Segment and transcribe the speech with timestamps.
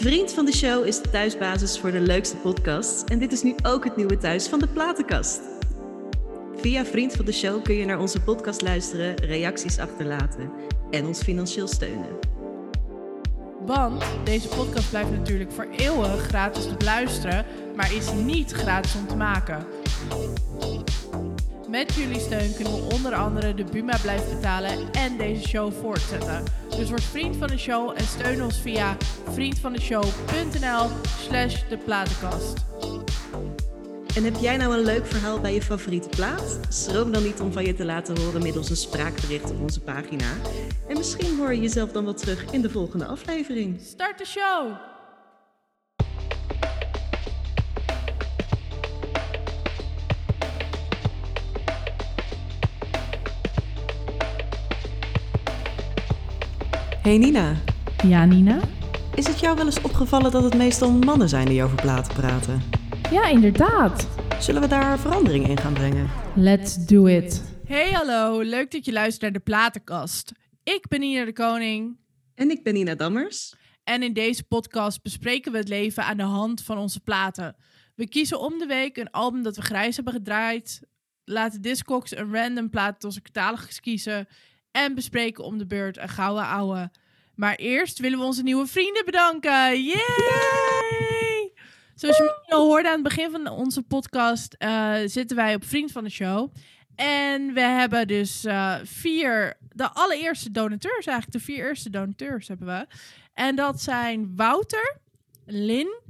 [0.00, 3.54] Vriend van de show is de thuisbasis voor de leukste podcasts en dit is nu
[3.62, 5.40] ook het nieuwe thuis van de Platenkast.
[6.56, 10.50] Via Vriend van de show kun je naar onze podcast luisteren, reacties achterlaten
[10.90, 12.18] en ons financieel steunen.
[13.66, 17.46] Want deze podcast blijft natuurlijk voor eeuwig gratis te beluisteren,
[17.76, 19.66] maar is niet gratis om te maken.
[21.68, 26.44] Met jullie steun kunnen we onder andere de Buma blijven betalen en deze show voortzetten.
[26.76, 28.96] Dus word vriend van de show en steun ons via
[29.32, 30.88] vriendvandeshow.nl
[31.20, 32.64] slash de platenkast.
[34.16, 36.58] En heb jij nou een leuk verhaal bij je favoriete plaat?
[36.68, 40.32] Schroom dan niet om van je te laten horen middels een spraakbericht op onze pagina.
[40.88, 43.80] En misschien hoor je jezelf dan wel terug in de volgende aflevering.
[43.80, 44.96] Start de show!
[57.08, 57.56] Hey Nina,
[58.06, 58.60] Ja, Nina?
[59.14, 62.62] is het jou wel eens opgevallen dat het meestal mannen zijn die over platen praten?
[63.10, 64.08] Ja, inderdaad.
[64.40, 66.10] Zullen we daar verandering in gaan brengen?
[66.34, 67.56] Let's do it.
[67.64, 68.40] Hey, hallo.
[68.40, 70.32] Leuk dat je luistert naar de Platenkast.
[70.62, 71.98] Ik ben Nina de Koning.
[72.34, 73.54] En ik ben Nina Dammers.
[73.84, 77.56] En in deze podcast bespreken we het leven aan de hand van onze platen.
[77.94, 80.80] We kiezen om de week een album dat we grijs hebben gedraaid.
[81.24, 84.26] Laten Discogs een random plaat uit onze catalogus kiezen.
[84.70, 86.90] En bespreken om de beurt een gouden ouwe.
[87.38, 89.82] Maar eerst willen we onze nieuwe vrienden bedanken.
[89.82, 91.52] Yay!
[91.94, 95.64] Zoals je misschien al hoorde aan het begin van onze podcast, eh, zitten wij op
[95.64, 96.54] Vriend van de Show.
[96.94, 102.66] En we hebben dus eh, vier, de allereerste donateurs eigenlijk, de vier eerste donateurs hebben
[102.66, 102.86] we.
[103.34, 105.00] En dat zijn Wouter,
[105.46, 106.00] Lin,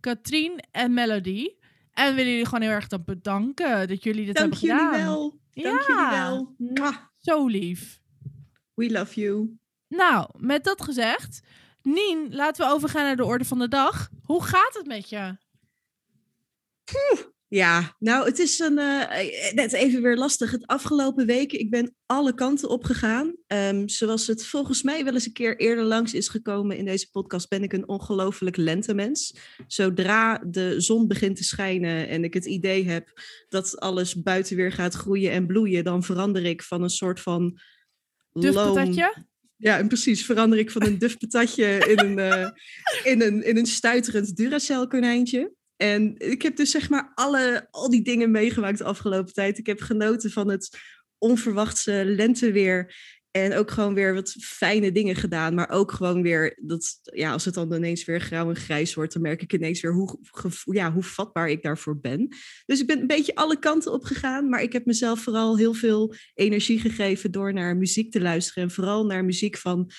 [0.00, 1.48] Katrien en Melody.
[1.92, 4.84] En we willen jullie gewoon heel erg dan bedanken dat jullie dit Dank hebben jullie
[4.92, 5.04] gedaan.
[5.06, 5.38] wel.
[5.54, 5.94] Dank Ja.
[5.94, 6.54] jullie wel.
[6.58, 6.96] Mwah.
[7.18, 8.00] Zo lief.
[8.74, 9.58] We love you.
[9.88, 11.40] Nou, met dat gezegd,
[11.82, 14.08] Nien, laten we overgaan naar de orde van de dag.
[14.22, 15.36] Hoe gaat het met je?
[17.48, 20.50] Ja, nou, het is een, eh, net even weer lastig.
[20.50, 23.34] Het afgelopen weken, ik ben alle kanten opgegaan.
[23.46, 27.10] Ehm zoals het volgens mij wel eens een keer eerder langs is gekomen in deze
[27.10, 29.34] podcast, ben ik een ongelooflijk lentemens.
[29.66, 34.72] Zodra de zon begint te schijnen en ik het idee heb dat alles buiten weer
[34.72, 37.60] gaat groeien en bloeien, dan verander ik van een soort van
[38.32, 38.94] loom-?
[39.58, 40.24] Ja, en precies.
[40.24, 42.50] Verander ik van een duf patatje in een, eh,
[43.02, 45.52] in een, in een stuiterend Duracell konijntje.
[45.76, 49.58] En ik heb dus zeg maar alle, al die dingen meegemaakt de afgelopen tijd.
[49.58, 50.78] Ik heb genoten van het
[51.18, 52.94] onverwachte lenteweer.
[53.44, 55.54] En ook gewoon weer wat fijne dingen gedaan.
[55.54, 59.12] Maar ook gewoon weer, dat, ja, als het dan ineens weer grauw en grijs wordt,
[59.12, 60.18] dan merk ik ineens weer hoe,
[60.64, 62.28] ja, hoe vatbaar ik daarvoor ben.
[62.66, 64.48] Dus ik ben een beetje alle kanten op gegaan.
[64.48, 68.62] Maar ik heb mezelf vooral heel veel energie gegeven door naar muziek te luisteren.
[68.62, 69.90] En vooral naar muziek van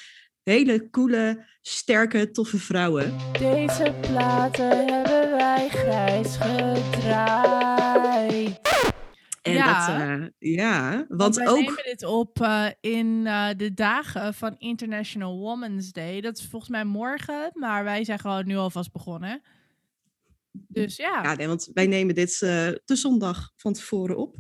[0.43, 3.13] hele coole, sterke, toffe vrouwen.
[3.31, 7.89] Deze platen hebben wij grijs gedraaid.
[9.41, 9.87] En Ja.
[9.87, 9.99] dat,
[10.39, 11.59] eh, ja, want Want wij ook.
[11.59, 16.21] nemen dit op eh, in eh, de dagen van International Women's Day.
[16.21, 19.41] Dat is volgens mij morgen, maar wij zijn gewoon nu alvast begonnen.
[20.51, 24.35] Dus ja, Ja, nee, want wij nemen dit de zondag van tevoren op.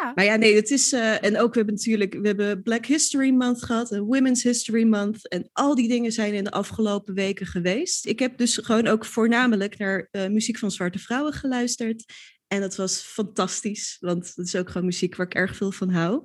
[0.00, 0.12] ja.
[0.14, 0.92] Maar ja, nee, het is.
[0.92, 2.14] en ook, we hebben natuurlijk.
[2.14, 5.28] We hebben Black History Month gehad en Women's History Month.
[5.28, 8.06] En al die dingen zijn in de afgelopen weken geweest.
[8.06, 12.04] Ik heb dus gewoon ook voornamelijk naar muziek van zwarte vrouwen geluisterd.
[12.52, 15.90] En dat was fantastisch, want dat is ook gewoon muziek waar ik erg veel van
[15.90, 16.22] hou.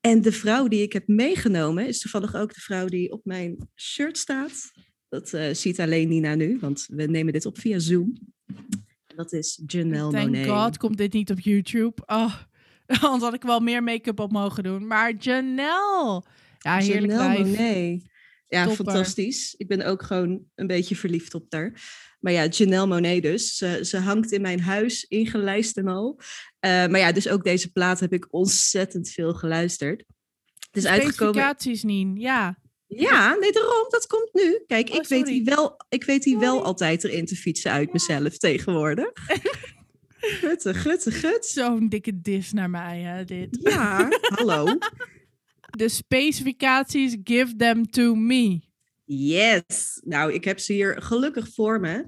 [0.00, 3.70] En de vrouw die ik heb meegenomen is toevallig ook de vrouw die op mijn
[3.76, 4.70] shirt staat.
[5.08, 8.12] Dat eh, ziet alleen Nina nu, want we nemen dit op via Zoom.
[9.06, 10.48] En dat is Janelle Thank Monáe.
[10.48, 12.02] God komt dit niet op YouTube.
[12.06, 12.34] Oh,
[12.86, 14.86] anders had ik wel meer make-up op mogen doen.
[14.86, 16.22] Maar Janelle.
[16.58, 17.44] Ja, heerlijk Janelle.
[17.44, 18.02] Monáe.
[18.46, 18.84] Ja, Topper.
[18.84, 19.54] fantastisch.
[19.54, 21.80] Ik ben ook gewoon een beetje verliefd op haar.
[22.22, 23.56] Maar ja, Janelle Monáe dus.
[23.56, 26.20] Ze, ze hangt in mijn huis, ingelijst en al.
[26.58, 30.04] Eh, maar ja, dus ook deze plaat heb ik ontzettend veel geluisterd.
[30.70, 31.34] Het is uitgekomen...
[31.34, 32.16] Specificaties, Nien.
[32.16, 32.58] Ja.
[32.86, 33.86] Ja, nee, daarom.
[33.88, 34.62] Dat komt nu.
[34.66, 37.92] Kijk, Oh, ik, weet die wel, ik weet die wel altijd erin te fietsen uit
[37.92, 39.12] mezelf tegenwoordig.
[40.40, 41.46] Gutte, gutte, gut.
[41.46, 43.58] Zo'n dikke dis naar mij, hè, dit.
[43.62, 44.64] Ja, hallo.
[45.76, 48.60] De specificaties, give them to me.
[49.04, 50.00] Yes.
[50.04, 52.06] Nou, ik heb ze hier gelukkig voor me.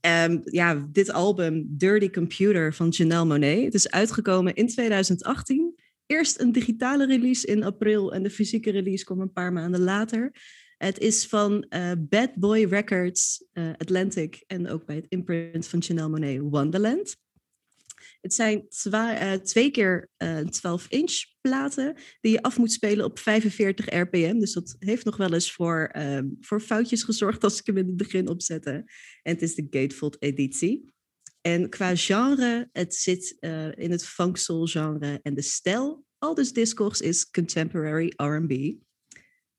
[0.00, 3.64] Ehm, ja, dit album Dirty Computer van Janelle Monáe.
[3.64, 5.74] Het is uitgekomen in 2018.
[6.06, 10.34] Eerst een digitale release in april en de fysieke release kwam een paar maanden later.
[10.76, 15.78] Het is van eh, Bad Boy Records, eh, Atlantic en ook bij het imprint van
[15.78, 17.16] Janelle Monáe Wonderland.
[18.22, 20.08] Het zijn twa- twee keer
[20.50, 24.38] 12-inch platen die je af moet spelen op 45 rpm.
[24.38, 27.86] Dus dat heeft nog wel eens voor, ehm, voor foutjes gezorgd als ik hem in
[27.86, 28.70] het begin opzette.
[29.22, 30.92] En het is de Gatefold editie.
[31.40, 33.36] En qua genre, het zit
[33.74, 36.04] in het funk soul genre en de stijl.
[36.18, 38.80] Aldous Discogs is contemporary R&B.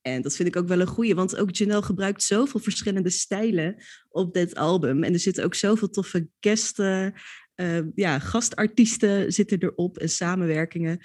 [0.01, 3.83] En dat vind ik ook wel een goeie, want ook Janelle gebruikt zoveel verschillende stijlen
[4.09, 5.03] op dit album.
[5.03, 7.13] En er zitten ook zoveel toffe gasten,
[7.55, 10.99] uh, ja, gastartiesten zitten erop en samenwerkingen.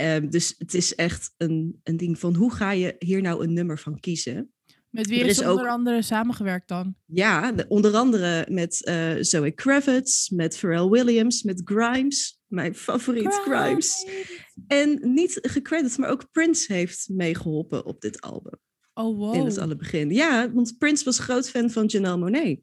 [0.00, 3.52] Uh, dus het is echt een, een ding van hoe ga je hier nou een
[3.52, 4.50] nummer van kiezen?
[4.90, 6.94] Met wie is, is onder andere samengewerkt dan?
[7.04, 13.34] Ja, de, onder andere met uh, Zoe Kravitz, met Pharrell Williams, met Grimes, mijn favoriet
[13.34, 14.04] Grimes.
[14.04, 14.06] Grimes.
[14.66, 18.58] En niet gecrediteerd, maar ook Prince heeft meegeholpen op dit album.
[18.94, 19.34] Oh, wow.
[19.34, 20.10] In het alle begin.
[20.10, 22.60] Ja, want Prince was groot fan van Janelle Monet.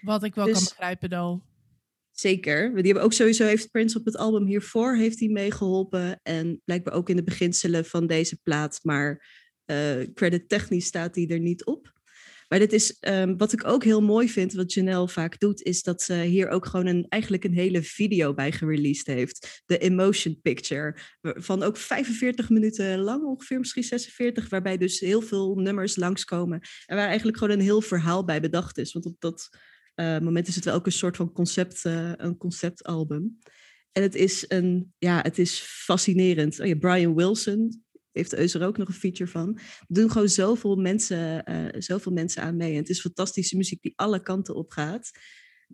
[0.00, 1.42] Wat ik wel dus, kan begrijpen, dan.
[2.14, 2.74] Zeker.
[2.74, 6.20] Die hebben ook sowieso heeft Prince op het album hiervoor heeft hij meegeholpen.
[6.22, 8.78] En blijkbaar ook in de beginselen van deze plaat.
[8.82, 9.26] Maar
[9.66, 11.92] uh, credit technisch staat die er niet op.
[12.48, 15.82] Maar dit is um, wat ik ook heel mooi vind, wat Janelle vaak doet, is
[15.82, 19.62] dat ze hier ook gewoon een, eigenlijk een hele video bij gereleased heeft.
[19.66, 20.96] De Emotion Picture.
[21.20, 26.60] Van ook 45 minuten lang, ongeveer misschien 46, waarbij dus heel veel nummers langskomen.
[26.86, 28.92] En waar eigenlijk gewoon een heel verhaal bij bedacht is.
[28.92, 29.48] Want op dat
[29.96, 33.38] uh, moment is het wel ook een soort van concept, uh, een conceptalbum.
[33.92, 36.60] En het is, een, ja, het is fascinerend.
[36.60, 39.58] Oh ja, Brian Wilson, heeft Eus er ook nog een feature van.
[39.58, 42.72] Er doen gewoon zoveel mensen, uh, zoveel mensen aan mee.
[42.72, 45.10] En het is fantastische muziek die alle kanten op gaat.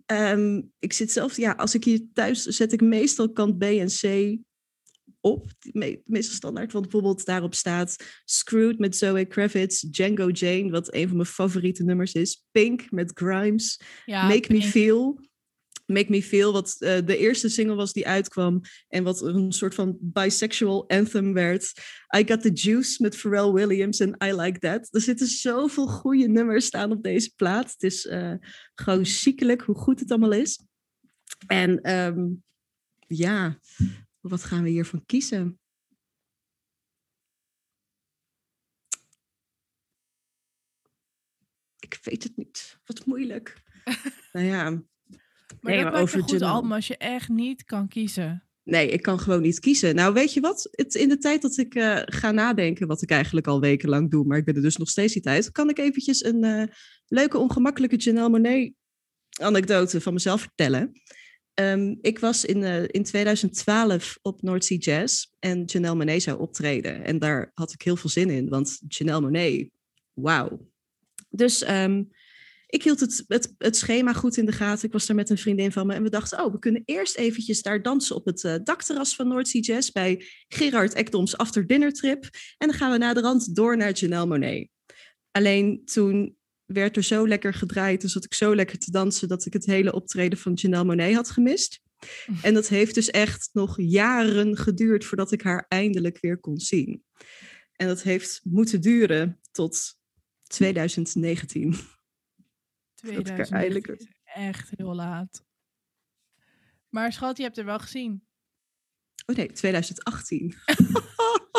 [0.07, 3.87] Um, ik zit zelf, ja, als ik hier thuis zet ik meestal kant B en
[3.87, 4.37] C
[5.21, 5.51] op.
[6.05, 11.17] meestal standaard, want bijvoorbeeld daarop staat Screwed met Zoe Kravitz, Django Jane, wat een van
[11.17, 14.63] mijn favoriete nummers is, Pink met Grimes, ja, Make Pink.
[14.63, 15.29] Me Feel.
[15.87, 19.75] Make Me Feel, wat uh, de eerste single was die uitkwam en wat een soort
[19.75, 21.73] van bisexual anthem werd.
[22.17, 24.89] I Got The Juice met Pharrell Williams en I Like That.
[24.91, 27.73] Er zitten zoveel goede nummers staan op deze plaat.
[27.73, 28.35] Het is uh,
[28.75, 30.61] gewoon ziekelijk hoe goed het allemaal is.
[31.47, 32.43] En um,
[33.07, 33.59] ja,
[34.21, 35.61] wat gaan we hiervan kiezen?
[41.79, 42.81] Ik weet het niet.
[42.85, 43.63] Wat moeilijk.
[44.33, 44.71] nou ja,
[45.61, 48.45] maar nee, dat maakt een goed album als je echt niet kan kiezen.
[48.63, 49.95] Nee, ik kan gewoon niet kiezen.
[49.95, 50.69] Nou, weet je wat?
[50.71, 54.25] Het, in de tijd dat ik uh, ga nadenken, wat ik eigenlijk al wekenlang doe,
[54.25, 56.63] maar ik ben er dus nog steeds niet uit, kan ik eventjes een uh,
[57.07, 58.73] leuke, ongemakkelijke Janelle Monet
[59.41, 60.93] anekdote van mezelf vertellen.
[61.55, 66.41] Um, ik was in, uh, in 2012 op North Sea Jazz en Janelle Monet zou
[66.41, 67.05] optreden.
[67.05, 69.71] En daar had ik heel veel zin in, want Janelle Monet,
[70.13, 70.69] wauw.
[71.29, 72.11] Dus um,
[72.67, 74.87] ik hield het, het, het, schema goed in de gaten.
[74.87, 77.17] Ik was daar met een vriendin van me en we dachten, oh, we kunnen eerst
[77.17, 81.93] eventjes daar dansen op het uh, dakterras van Noordzee Jazz bij Gerard Ekdoms After Dinner
[81.93, 82.29] Trip.
[82.59, 84.69] En dan gaan we naar de rand door naar Janelle Monet.
[85.31, 86.39] Alleen toen
[86.73, 89.67] werd er zo lekker gedraaid, dus zat ik zo lekker te dansen dat ik het
[89.67, 91.81] hele optreden van Janelle Monet had gemist.
[92.43, 97.05] En dat heeft dus echt nog jaren geduurd voordat ik haar eindelijk weer kon zien.
[97.73, 99.99] En dat heeft moeten duren tot
[100.43, 101.77] 2019.
[102.95, 105.45] 2019 is echt heel laat.
[106.89, 108.27] Maar schat, je hebt er wel gezien.
[109.27, 110.55] Oh nee, 2018.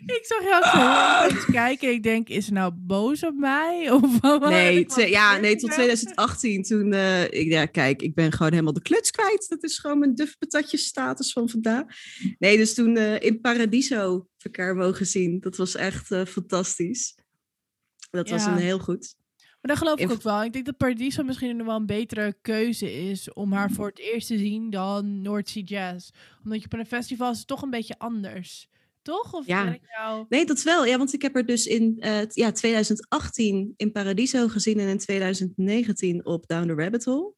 [0.18, 1.92] ik zag jou zo eens kijken.
[1.92, 3.90] Ik denk, is ze nou boos op mij?
[3.92, 6.62] Of nee, ja, nee, tot 2018.
[6.62, 9.48] Toen, uh, ik, ja, kijk, ik ben gewoon helemaal de kluts kwijt.
[9.48, 11.84] Dat is gewoon mijn dufpatatje status van vandaag.
[12.38, 15.40] Nee, dus toen uh, in Paradiso elkaar mogen zien.
[15.40, 17.14] Dat was echt uh, fantastisch.
[18.10, 18.34] Dat ja.
[18.34, 19.14] was een heel goed.
[19.60, 20.44] Maar dat geloof ik ook wel.
[20.44, 23.98] Ik denk dat Paradiso misschien nog wel een betere keuze is om haar voor het
[23.98, 26.10] eerst te zien dan North Sea Jazz.
[26.44, 28.68] Omdat je op een festival is het toch een beetje anders.
[29.02, 29.32] Toch?
[29.32, 29.78] Of ja.
[29.80, 30.26] jou...
[30.28, 30.86] Nee, dat wel.
[30.86, 34.98] Ja, want ik heb er dus in uh, ja, 2018 in Paradiso gezien en in
[34.98, 37.34] 2019 op Down the Rabbit Hole.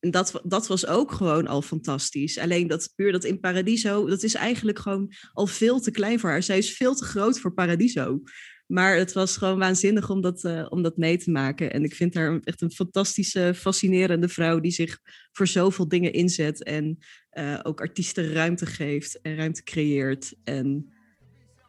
[0.00, 2.38] En dat, dat was ook gewoon al fantastisch.
[2.38, 6.30] Alleen dat puur dat in Paradiso, dat is eigenlijk gewoon al veel te klein voor
[6.30, 6.42] haar.
[6.42, 8.20] Zij is veel te groot voor Paradiso.
[8.66, 11.72] Maar het was gewoon waanzinnig om dat, uh, om dat mee te maken.
[11.72, 15.00] En ik vind haar echt een fantastische, fascinerende vrouw die zich
[15.32, 16.64] voor zoveel dingen inzet.
[16.64, 16.98] En
[17.32, 20.34] uh, ook artiesten ruimte geeft en ruimte creëert.
[20.44, 20.92] En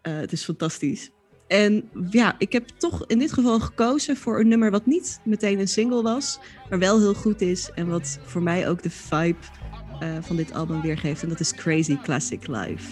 [0.10, 1.10] het is fantastisch.
[1.48, 5.60] En ja, ik heb toch in dit geval gekozen voor een nummer wat niet meteen
[5.60, 6.40] een single was,
[6.70, 7.72] maar wel heel goed is.
[7.76, 9.38] En wat voor mij ook de vibe
[10.22, 11.24] van dit album weergeeft.
[11.24, 12.92] En dat is Crazy Classic Life.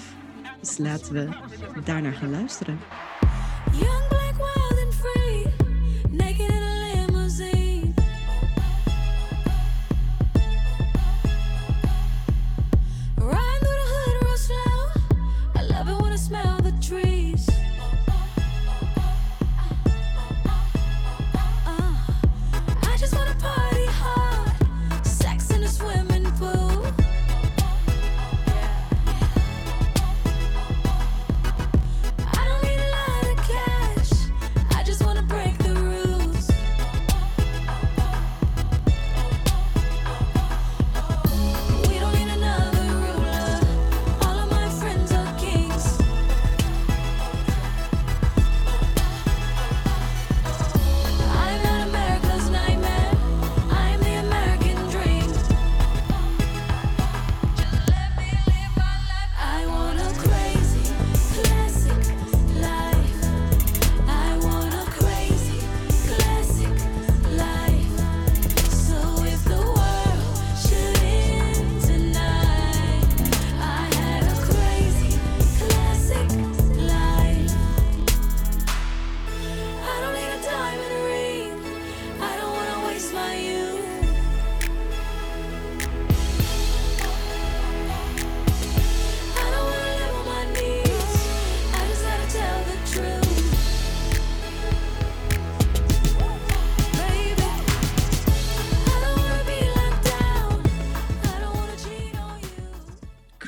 [0.60, 1.30] Dus laten we
[1.86, 2.80] daarnaar gaan luisteren.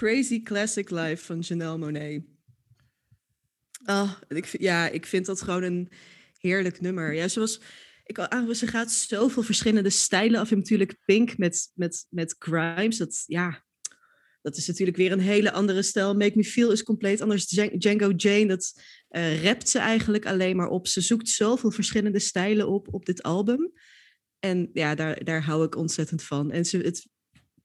[0.09, 2.23] Crazy Classic Life van Janelle Monet.
[3.85, 5.91] Oh, ik, vind- ja, ik vind dat gewoon een
[6.37, 7.13] heerlijk nummer.
[7.13, 7.61] Ja, zoals
[8.03, 10.51] ik al aangaf, ze gaat zoveel verschillende stijlen af.
[10.51, 12.97] En natuurlijk Pink met, met, met Grimes.
[12.97, 13.65] Dat, ja,
[14.41, 16.15] dat is natuurlijk weer een hele andere stijl.
[16.15, 17.47] Make Me Feel is compleet anders.
[17.47, 20.87] Djan- Django Jane, dat eh rapt ze eigenlijk alleen maar op.
[20.87, 23.71] Ze zoekt zoveel verschillende stijlen op op dit album.
[24.39, 26.51] En ja, daar, daar hou ik ontzettend van.
[26.51, 27.07] En ze, het,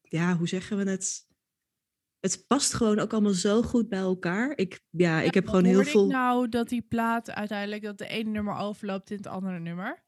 [0.03, 1.33] ja, hoe zeggen we het?
[2.25, 4.53] Het past gewoon ook allemaal zo goed bij elkaar.
[4.57, 6.05] Ik, ja, ik heb gewoon heel veel.
[6.05, 10.05] ik nou dat die plaat uiteindelijk dat de ene nummer overloopt in het andere nummer?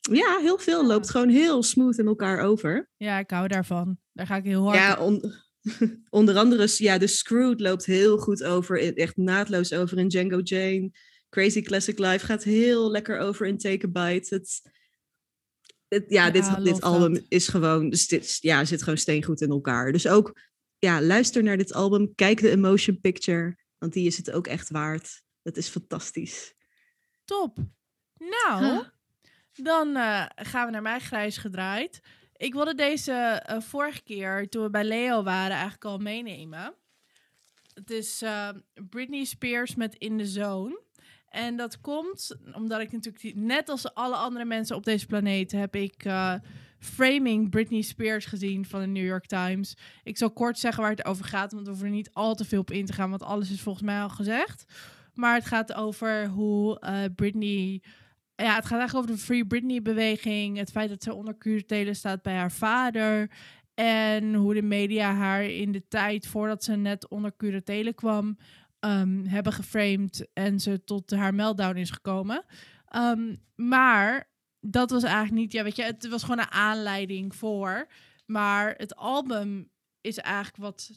[0.00, 2.90] Ja, heel veel loopt gewoon heel smooth in elkaar over.
[2.96, 3.98] Ja, ik hou daarvan.
[4.12, 5.32] Daar ga ik heel hard Ja, on-
[6.10, 10.38] onder andere, ja, de Screwed loopt heel goed over, in- echt naadloos over in Django
[10.40, 10.90] Jane.
[11.28, 14.34] Crazy Classic Life gaat heel lekker over in Take a Bite.
[14.34, 14.60] Het,
[15.88, 17.24] het, ja, Ja, dit, dit album that.
[17.28, 19.92] is gewoon, dus dit, ja, zit gewoon steengoed in elkaar.
[19.92, 20.38] Dus ook,
[20.80, 24.70] ja, luister naar dit album, kijk de Emotion Picture, want die is het ook echt
[24.70, 25.22] waard.
[25.42, 26.54] Dat is fantastisch.
[27.24, 27.58] Top.
[28.18, 28.84] Nou,
[29.52, 32.00] dan eh, gaan we naar mij grijs gedraaid.
[32.36, 36.74] Ik wilde deze eh, vorige keer, toen we bij Leo waren, eigenlijk al meenemen.
[37.74, 38.48] Het is eh,
[38.88, 40.80] Britney Spears met In the Zone.
[41.28, 45.52] En dat komt omdat ik natuurlijk, die- net als alle andere mensen op deze planeet,
[45.52, 46.34] heb ik eh,
[46.80, 49.76] Framing Britney Spears gezien van de New York Times.
[50.02, 52.44] Ik zal kort zeggen waar het over gaat, want we hoeven er niet al te
[52.44, 54.64] veel op in te gaan, want alles is volgens mij al gezegd.
[55.14, 57.82] Maar het gaat over hoe eh, Britney.
[58.36, 60.56] Ja, het gaat eigenlijk over de Free Britney-beweging.
[60.56, 63.30] Het feit dat ze onder curatele staat bij haar vader.
[63.74, 68.38] En hoe de media haar in de tijd voordat ze net onder curatele kwam.
[68.80, 72.44] ehm, hebben geframed en ze tot haar meltdown is gekomen.
[72.86, 74.29] Ehm, maar
[74.60, 77.86] dat was eigenlijk niet, ja, weet je, het was gewoon een aanleiding voor.
[78.26, 80.90] Maar het album is eigenlijk wat,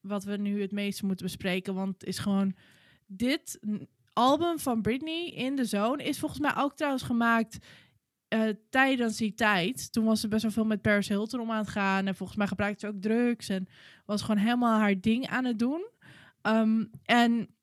[0.00, 1.74] wat we nu het meeste moeten bespreken.
[1.74, 2.54] Want het is gewoon
[3.06, 3.60] dit
[4.12, 7.58] album van Britney in de Zone is volgens mij ook trouwens gemaakt
[8.28, 9.92] eh, tijdens die tijd.
[9.92, 12.06] Toen was ze best wel veel met Paris Hilton om aan het gaan.
[12.06, 13.48] En volgens mij gebruikte ze ook drugs.
[13.48, 13.68] En
[14.06, 15.88] was gewoon helemaal haar ding aan het doen.
[16.42, 17.55] Ehm, en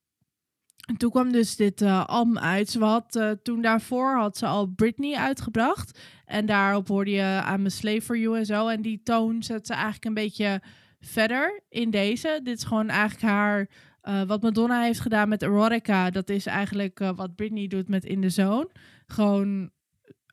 [0.98, 2.70] toen kwam dus dit eh, album uit.
[2.70, 6.00] Ze had, eh, toen daarvoor had ze al Britney uitgebracht.
[6.26, 8.68] En daarop hoorde je I'm a Slave for You en zo.
[8.68, 10.62] En die toon zet ze eigenlijk een beetje
[11.00, 12.40] verder in deze.
[12.44, 13.70] Dit is gewoon eigenlijk haar...
[14.02, 18.22] eh, wat Madonna heeft gedaan met Erotica, dat is eigenlijk wat Britney doet met In
[18.22, 18.70] The Zone.
[19.08, 19.72] Gewoon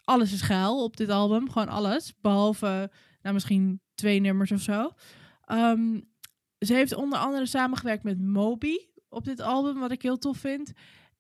[0.04, 1.50] alles is geil op dit album.
[1.50, 2.14] Gewoon alles.
[2.20, 2.90] Behalve
[3.22, 4.90] nou, misschien twee nummers of zo.
[5.44, 6.00] Ehm,
[6.58, 8.76] ze heeft onder andere samengewerkt met Moby
[9.10, 10.72] op dit album, wat ik heel tof vind.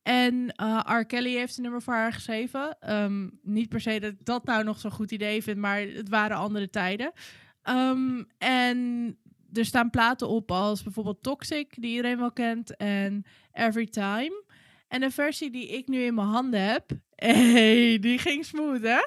[0.02, 1.04] En eh R.
[1.04, 2.76] Kelly heeft een nummer voor haar geschreven.
[2.80, 6.08] Ehm, niet per se dat ik dat nou nog zo'n goed idee vind, maar het
[6.08, 7.12] waren andere tijden.
[7.62, 9.18] Ehm, en
[9.52, 14.44] er staan platen op als bijvoorbeeld Toxic, die iedereen wel kent, en Every Time.
[14.88, 19.06] En de versie die ik nu in mijn handen heb, hey, die ging smooth, hè?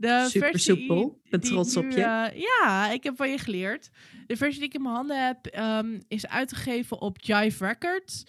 [0.00, 1.20] De Super versie soepel.
[1.24, 2.02] Ik ben trots op je.
[2.02, 3.90] eh, ja, ik heb van je geleerd.
[4.26, 8.26] De versie die ik in mijn handen heb, ehm, is uitgegeven op Jive Records.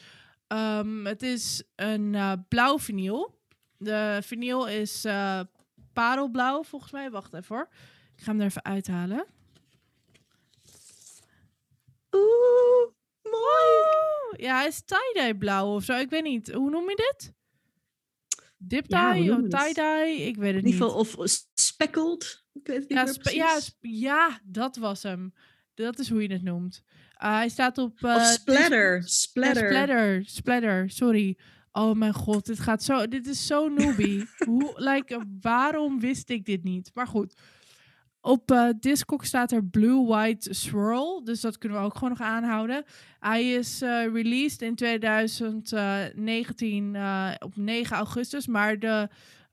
[0.47, 3.39] Ehm, het is een eh, blauw vinyl.
[3.77, 5.39] De vinyl is eh,
[5.93, 7.09] parelblauw, volgens mij.
[7.11, 7.69] Wacht even hoor.
[8.15, 9.25] Ik ga hem er even uithalen.
[12.11, 12.91] Oeh,
[13.23, 14.45] mooi.
[14.45, 15.93] Ja, hij is tie-dye blauw of zo.
[15.93, 16.51] Ik weet niet.
[16.51, 17.33] Hoe noem je dit?
[18.57, 20.15] Dip Ja, hoe dye noem of tie-dye?
[20.25, 20.73] Ik weet het In ieder niet.
[20.73, 21.15] geval, of
[21.81, 22.43] speckled.
[22.53, 25.33] Ik weet het niet Ja, meer ja, dat was hem.
[25.73, 26.83] Dat is hoe je het noemt.
[27.23, 28.03] Uh, hij staat op...
[28.03, 29.03] eh, of splatter.
[29.03, 29.67] Splatter.
[29.67, 30.23] Splatter.
[30.25, 31.37] Splatter, sorry.
[31.71, 33.07] Oh mijn god, dit gaat zo...
[33.07, 34.27] Dit is zo noobie.
[34.47, 36.91] Hoe, like, waarom wist ik dit niet?
[36.93, 37.33] Maar goed.
[38.21, 41.23] Op eh Discog staat er Blue White Swirl.
[41.23, 42.83] Dus dat kunnen we ook gewoon nog aanhouden.
[43.19, 48.47] Hij is eh, released in 2019 eh, op 9 augustus.
[48.47, 49.07] Maar de,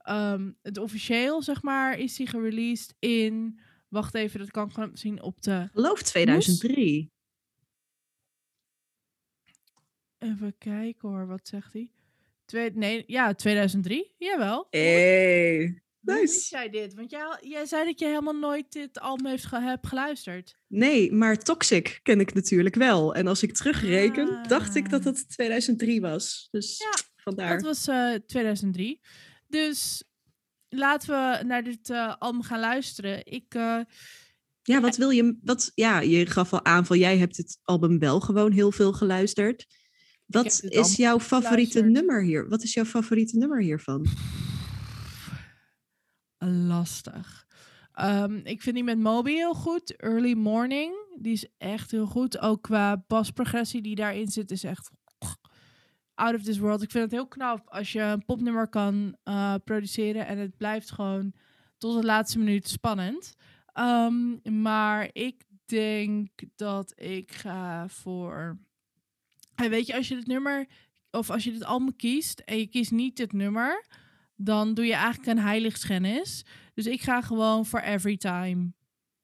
[0.09, 3.59] ehm, het officieel, zeg maar, is hij gereleased in...
[3.87, 5.67] Wacht even, dat kan ik gewoon zien op de...
[5.73, 7.11] Geloof 2003.
[10.17, 11.91] Even kijken hoor, wat zegt hij?
[12.45, 14.13] Twee, nee, ja, 2003.
[14.17, 14.67] Jawel.
[14.69, 15.57] Hey.
[15.99, 16.19] Hoe nice.
[16.33, 16.93] wist jij dit?
[16.93, 20.57] Want jij, jij zei dat je helemaal nooit dit album heeft ge- hebt geluisterd.
[20.67, 23.15] Nee, maar Toxic ken ik natuurlijk wel.
[23.15, 24.47] En als ik terugreken, Ah.
[24.47, 26.47] dacht ik dat het 2003 was.
[26.51, 26.91] Dus Ja,
[27.23, 27.53] vandaar.
[27.53, 29.01] Dat was eh 2003.
[29.49, 30.03] Dus
[30.69, 33.25] laten we naar dit eh, album gaan luisteren.
[33.25, 33.79] Ik, eh,
[34.61, 35.37] Ja, wat wil je...
[35.41, 38.93] Wat, ja, je gaf al aan van jij hebt het album wel gewoon heel veel
[38.93, 39.65] geluisterd.
[40.25, 42.05] Wat is jouw favoriete geluisterd.
[42.05, 42.49] nummer hier?
[42.49, 44.07] Wat is jouw favoriete nummer hiervan?
[46.45, 47.47] lastig.
[47.93, 49.95] Ehm, ik vind die met Moby heel goed.
[49.95, 50.93] Early Morning.
[51.19, 52.39] Die is echt heel goed.
[52.39, 54.91] Ook qua basprogressie die daarin zit, is echt
[56.19, 56.81] out of this world.
[56.81, 60.91] Ik vind het heel knap als je een popnummer kan uh, produceren en het blijft
[60.91, 61.33] gewoon
[61.77, 63.35] tot de laatste minuut spannend.
[63.73, 68.57] Um, maar ik denk dat ik ga voor.
[69.55, 70.67] En weet je, als je het nummer
[71.11, 73.85] of als je dit album kiest en je kiest niet het nummer,
[74.35, 76.45] dan doe je eigenlijk een heiligschennis.
[76.73, 78.73] Dus ik ga gewoon voor Every Time.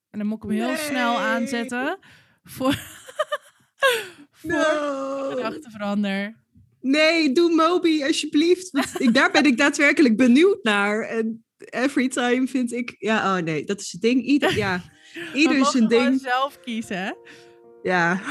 [0.10, 1.98] En dan moet ik hem heel snel aanzetten
[2.44, 2.74] voor,
[4.32, 5.60] voor no.
[5.62, 6.45] verander.
[6.86, 8.72] Nee, doe Moby alsjeblieft.
[8.98, 11.02] ik, daar ben ik daadwerkelijk benieuwd naar.
[11.02, 12.96] En every time vind ik...
[12.98, 14.24] Ja, oh nee, dat is het ding.
[14.24, 14.82] Ieder, ja,
[15.34, 16.22] ieder zijn ding.
[16.22, 17.12] zelf kiezen, hè?
[17.84, 18.22] Ja.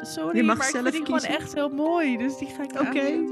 [0.00, 2.16] Sorry, je mag maar zelf ik vind die gewoon echt heel mooi.
[2.16, 2.80] Dus die ga ik Oké.
[2.80, 3.28] Okay.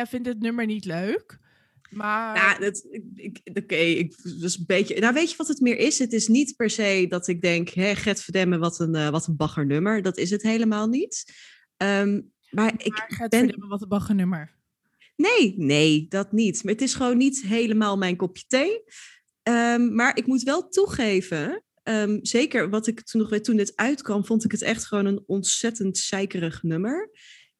[0.00, 1.38] Jij vindt het nummer niet leuk.
[1.90, 2.36] Maar.
[2.36, 5.00] Ja, dat, ik, ik, oké, ik was een beetje.
[5.00, 5.98] Nou, weet je wat het meer is?
[5.98, 9.26] Het is niet per se dat ik denk, hè, Gert Verdemme, wat een, eh, wat
[9.26, 10.02] een baggernummer.
[10.02, 11.32] Dat is het helemaal niet.
[11.76, 13.40] Ehm, maar ik Gert ben.
[13.40, 14.58] Verdemme, wat een baggennummer.
[15.16, 16.64] Nee, nee, dat niet.
[16.64, 18.82] Maar het is gewoon niet helemaal mijn kopje thee.
[19.42, 23.76] Ehm, maar ik moet wel toegeven, ehm, zeker wat ik toen nog weet, toen dit
[23.76, 27.10] uitkwam, vond ik het echt gewoon een ontzettend zeikerig nummer.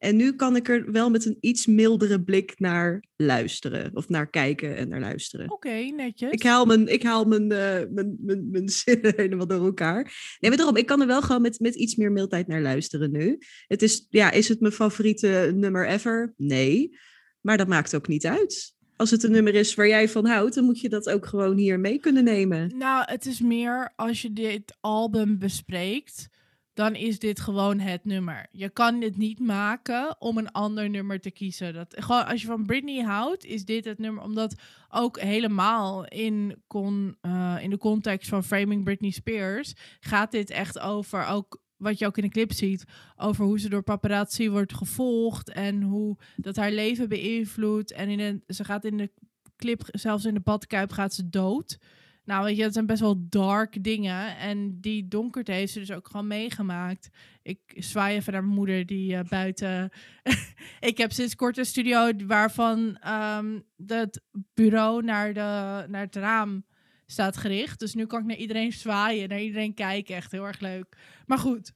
[0.01, 3.91] En nu kan ik er wel met een iets mildere blik naar luisteren.
[3.95, 5.51] Of naar kijken en naar luisteren.
[5.51, 6.31] Oké, netjes.
[6.31, 10.03] Ik haal mijn, ik haal mijn, eh, mijn, mijn, mijn zinnen helemaal door elkaar.
[10.39, 13.11] Nee, maar daarom, ik kan er wel gewoon met, met iets meer mildheid naar luisteren
[13.11, 13.39] nu.
[13.67, 16.35] Het is, ja, is het mijn favoriete nummer ever?
[16.37, 16.99] Nee.
[17.41, 18.75] Maar dat maakt ook niet uit.
[18.97, 21.57] Als het een nummer is waar jij van houdt, dan moet je dat ook gewoon
[21.57, 22.73] hier mee kunnen nemen.
[22.79, 26.29] Nou, het is meer als je dit album bespreekt,
[26.75, 28.47] dan is dit gewoon het nummer.
[28.51, 31.75] Je kan dit niet maken om een ander nummer te kiezen.
[31.75, 34.23] Dat, gewoon, als je van Britney houdt, is dit het nummer.
[34.23, 34.55] Omdat
[34.89, 40.79] ook helemaal in, con, eh, in de context van Framing Britney Spears gaat dit echt
[40.79, 42.85] over ook wat je ook in de clip ziet,
[43.17, 47.93] over hoe ze door paparazzi wordt gevolgd en hoe dat haar leven beïnvloedt.
[47.93, 49.11] En in een, ze gaat in de
[49.57, 51.79] clip, zelfs in de badkuip, gaat ze dood.
[52.25, 54.37] Nou, weet je, dat zijn best wel dark dingen.
[54.37, 57.09] En die donkerte heeft ze dus ook gewoon meegemaakt.
[57.43, 59.91] Ik zwaai even naar mijn moeder die eh, buiten...
[60.81, 64.23] ik heb sinds kort een studio waarvan um, het
[64.55, 66.65] bureau naar, de, naar het raam
[67.07, 67.79] staat gericht.
[67.79, 70.15] Dus nu kan ik naar iedereen zwaaien, naar iedereen kijken.
[70.15, 70.97] Echt heel erg leuk.
[71.27, 71.73] Maar goed,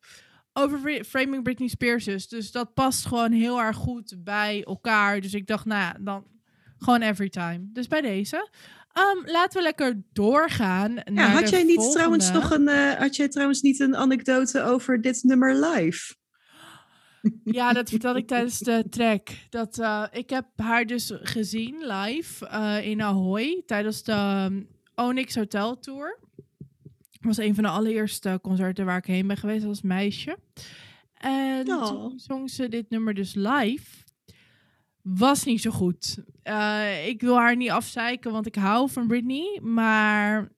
[0.52, 2.28] over Fr- Framing Britney Spears dus.
[2.28, 5.20] Dus dat past gewoon heel erg goed bij elkaar.
[5.20, 6.26] Dus ik dacht, nou ja, dan
[6.78, 7.60] gewoon every time.
[7.72, 8.50] Dus bij deze.
[8.98, 10.92] Um, laten we lekker doorgaan.
[10.94, 11.96] Ja, naar had jij niet volgende.
[11.98, 16.14] trouwens nog een, eh, had jij trouwens niet een anekdote over dit nummer live?
[17.44, 19.28] Ja, dat vertelde ik tijdens de track.
[19.50, 25.34] Dat, eh, ik heb haar dus gezien live eh, in Ahoy tijdens de um, Onyx
[25.34, 26.18] Hotel Tour.
[27.20, 30.38] was een van de allereerste concerten waar ik heen ben geweest als meisje.
[31.14, 31.86] En Oh.
[31.86, 34.03] toen zong ze dit nummer dus live.
[35.04, 36.18] Was niet zo goed.
[36.44, 39.60] Uh, ik wil haar niet afzeiken, want ik hou van Britney.
[39.62, 40.48] Maar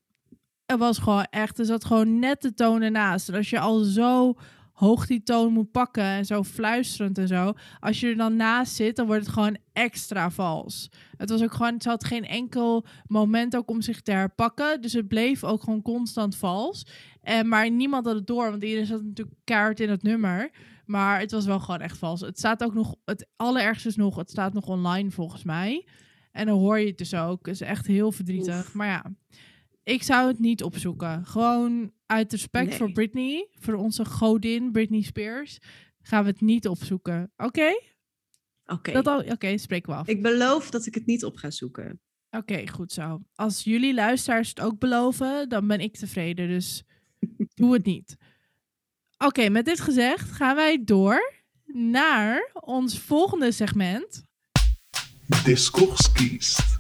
[0.67, 3.29] het was gewoon echt, er zat gewoon net de toon ernaast.
[3.29, 4.35] En als je al zo
[4.73, 7.53] hoog die toon moet pakken en zo fluisterend en zo.
[7.81, 10.91] Als je er dan naast zit, dan wordt het gewoon extra vals.
[11.17, 14.81] Het was ook gewoon, het had geen enkel moment ook om zich te herpakken.
[14.81, 16.87] Dus het bleef ook gewoon constant vals.
[17.23, 20.51] En, maar niemand had het door, want iedereen zat natuurlijk kaart in het nummer.
[20.87, 22.21] Maar het was wel gewoon echt vals.
[22.21, 25.87] Het staat ook nog, het allerergste is nog, het staat nog online volgens mij.
[26.33, 27.47] En dan hoor je het dus ook.
[27.47, 28.73] Het is echt heel verdrietig.
[28.73, 29.15] Maar ja,
[29.83, 31.27] ik zou het niet opzoeken.
[31.27, 35.59] Gewoon uit respect voor Britney, voor onze godin Britney Spears,
[36.03, 37.33] gaan we het niet opzoeken.
[37.37, 37.79] Oké?
[38.65, 38.99] Oké.
[38.99, 40.09] Oké, okay, spreken we af.
[40.09, 42.01] Ik beloof dat ik het niet op ga zoeken.
[42.31, 43.23] Oké, goed zo.
[43.35, 46.49] Als jullie luisteraars het ook beloven, dan ben ik tevreden.
[46.49, 46.85] Dus
[47.55, 48.17] doe het niet.
[49.19, 51.33] Oké, met dit gezegd gaan wij door
[51.65, 54.23] naar ons volgende segment.
[55.45, 56.79] Discours kiest.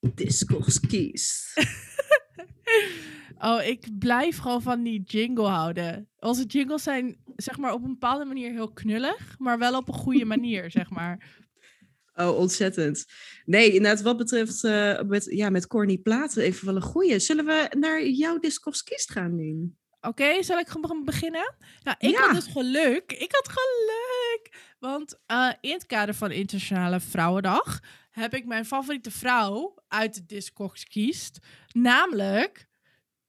[0.00, 1.52] Discours kiest.
[3.38, 6.08] oh, ik blijf gewoon van die jingle houden.
[6.18, 9.94] Onze jingles zijn zeg maar op een bepaalde manier heel knullig, maar wel op een
[9.94, 11.40] goede manier, zeg maar.
[12.14, 13.04] Oh, ontzettend.
[13.44, 17.18] Nee, inderdaad, wat betreft uh, met, ja, met Corny Platen even wel een goeie.
[17.18, 19.74] Zullen we naar jouw Discours kiest gaan nu?
[20.02, 21.54] Oké, zal ik gewoon beginnen?
[21.82, 23.12] Nou, ik had dus geluk.
[23.12, 24.74] Ik had geluk.
[24.78, 30.26] Want uh, in het kader van Internationale Vrouwendag heb ik mijn favoriete vrouw uit de
[30.26, 31.38] Discogs kiest.
[31.72, 32.66] Namelijk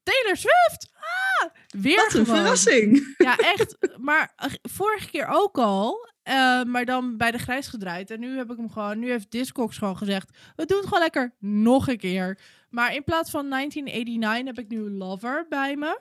[0.03, 0.91] Taylor Swift.
[0.95, 1.49] Ah,
[1.81, 3.15] weer Wat een verrassing.
[3.17, 3.77] Ja, echt.
[3.97, 6.11] Maar uh, vorige keer ook al.
[6.29, 8.11] Uh, maar dan bij de grijs gedraaid.
[8.11, 8.99] En nu heb ik hem gewoon.
[8.99, 10.37] Nu heeft Discogs gewoon gezegd.
[10.55, 12.39] We doen het gewoon lekker nog een keer.
[12.69, 15.99] Maar in plaats van 1989 heb ik nu Lover bij me.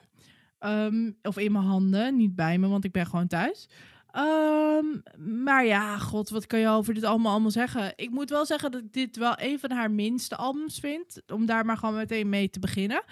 [0.64, 3.68] Um, of in mijn handen, niet bij me, want ik ben gewoon thuis.
[4.16, 5.02] Um,
[5.44, 7.92] maar ja, god, wat kan je over dit allemaal allemaal zeggen?
[7.96, 11.22] Ik moet wel zeggen dat ik dit wel een van haar minste albums vind.
[11.26, 13.02] Om daar maar gewoon meteen mee te beginnen.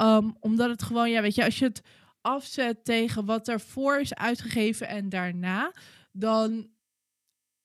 [0.00, 1.82] Um, omdat het gewoon, ja, weet je, als je het
[2.20, 5.72] afzet tegen wat ervoor is uitgegeven en daarna,
[6.12, 6.68] dan,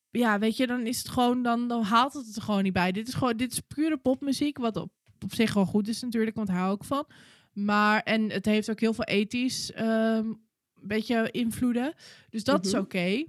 [0.09, 2.73] ja, weet je, dan is het gewoon, dan, dan haalt het het er gewoon niet
[2.73, 2.91] bij.
[2.91, 4.91] Dit is gewoon, dit is pure popmuziek, wat op,
[5.23, 7.05] op zich wel goed is natuurlijk, want daar hou ik van.
[7.53, 10.41] Maar, en het heeft ook heel veel ethisch um,
[10.87, 11.93] beetje invloeden.
[12.29, 12.81] Dus dat is mhm.
[12.81, 13.25] oké.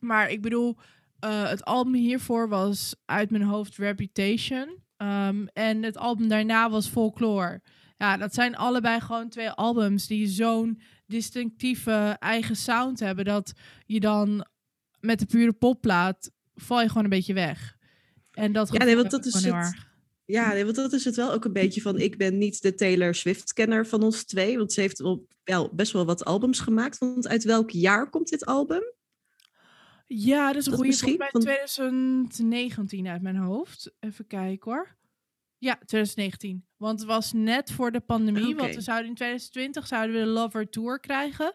[0.00, 0.76] Maar ik bedoel,
[1.24, 4.84] uh, het album hiervoor was uit mijn hoofd Reputation.
[4.96, 7.62] Um, en het album daarna was Folklore.
[7.96, 13.24] Ja, dat zijn allebei gewoon twee albums die zo'n distinctieve eigen sound hebben.
[13.24, 13.52] Dat
[13.86, 14.46] je dan
[15.00, 17.76] met de pure popplaat val je gewoon een beetje weg.
[18.30, 19.74] En dat ja, nee, want dat is het.
[20.26, 21.98] Ja, want dat is het wel ook een beetje van.
[21.98, 24.58] Ik ben niet de Taylor Swift-kenner van ons twee.
[24.58, 26.98] Want ze heeft wel, wel best wel wat albums gemaakt.
[26.98, 28.82] Want uit welk jaar komt dit album?
[30.06, 30.96] Ja, dat is een goede.
[30.96, 33.92] Volgens mij 2019 uit mijn hoofd.
[34.00, 34.96] Even kijken hoor.
[35.58, 36.66] Ja, 2019.
[36.76, 38.56] Want het was net voor de pandemie.
[38.56, 41.54] Want we zouden in 2020 zouden we de Lover Tour krijgen.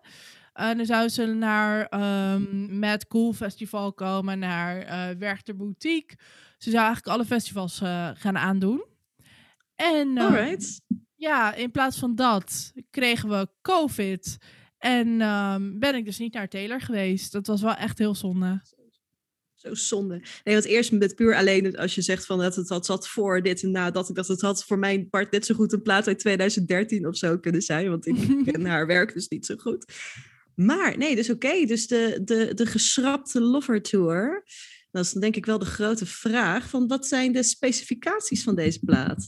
[0.54, 1.94] En dan zouden ze naar
[2.34, 6.18] um, Mad Cool Festival komen, naar uh, Werchter Boutique.
[6.64, 8.86] Ze zou eigenlijk alle festivals uh, gaan aandoen.
[9.76, 10.54] En uh,
[11.16, 14.38] ja, in plaats van dat kregen we COVID.
[14.78, 17.32] En um, ben ik dus niet naar Taylor geweest.
[17.32, 18.62] Dat was wel echt heel zonde.
[19.54, 20.22] Zo zonde.
[20.44, 23.42] Nee, want eerst met puur alleen als je zegt van dat het had zat voor
[23.42, 24.10] dit en na dat.
[24.10, 27.18] Ik dacht het had voor mijn part net zo goed een plaat uit 2013 of
[27.18, 27.90] zo kunnen zijn.
[27.90, 28.16] Want ik
[28.52, 29.86] ken haar werk dus niet zo goed.
[30.56, 31.66] Maar nee, dus oké.
[31.66, 34.44] Dus de, de, de geschrapte Lover Tour.
[34.92, 38.80] Dat is denk ik wel de grote vraag van wat zijn de specificaties van deze
[38.80, 39.28] plaat?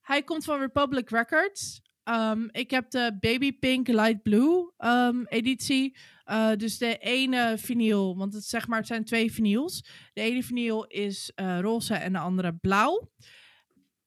[0.00, 1.80] Hij komt van Republic Records.
[2.04, 5.96] Um, ik heb de Baby Pink Light Blue um, editie.
[6.26, 9.84] Uh, dus de ene vinyl, want het, zeg maar, het zijn twee vinyls.
[10.12, 13.10] De ene vinyl is uh, roze en de andere blauw.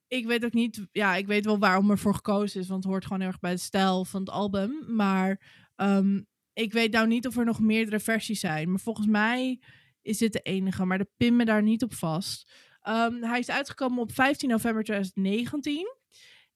[0.08, 2.92] Ik weet ook niet, ja, ik weet wel waarom er voor gekozen is, want het
[2.92, 4.96] hoort gewoon heel erg bij de stijl van het album.
[4.96, 5.42] Maar
[5.76, 8.70] um, ik weet nou niet of er nog meerdere versies zijn.
[8.70, 9.60] Maar volgens mij
[10.06, 10.86] is dit de enige.
[10.86, 12.52] Maar de pin me daar niet op vast.
[12.84, 15.96] Um, hij is uitgekomen op 15 november 2019.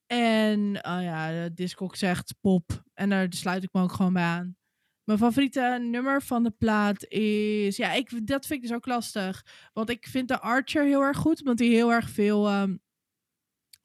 [0.08, 2.84] En uh, ja, de Discog zegt pop.
[2.94, 4.58] En daar sluit ik me ook gewoon bij aan.
[5.04, 7.78] Mijn favoriete nummer van de plaat is...
[7.78, 9.46] Ja, ik, dat vind ik dus ook lastig.
[9.74, 11.42] Want ik vind de Archer heel erg goed.
[11.42, 12.82] Want die heel erg veel um,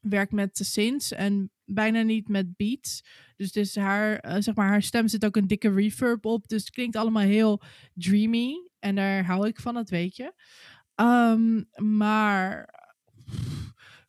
[0.01, 1.13] werkt met de synths.
[1.13, 3.05] En bijna niet met beats.
[3.37, 6.49] Dus, dus haar, uh, zeg maar, haar stem zit ook een dikke reverb op.
[6.49, 7.63] Dus het klinkt allemaal heel
[7.95, 8.71] dreamy.
[8.85, 10.33] En daar hou ik van, dat weet je.
[11.01, 12.69] Um, maar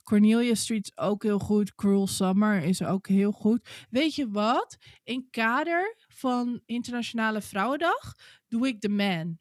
[0.04, 1.76] Cornelia Street is ook heel goed.
[1.76, 3.86] Cruel Summer is ook heel goed.
[3.90, 4.78] Weet je wat?
[5.04, 8.14] In kader van Internationale Vrouwendag
[8.48, 9.38] doe ik The Man.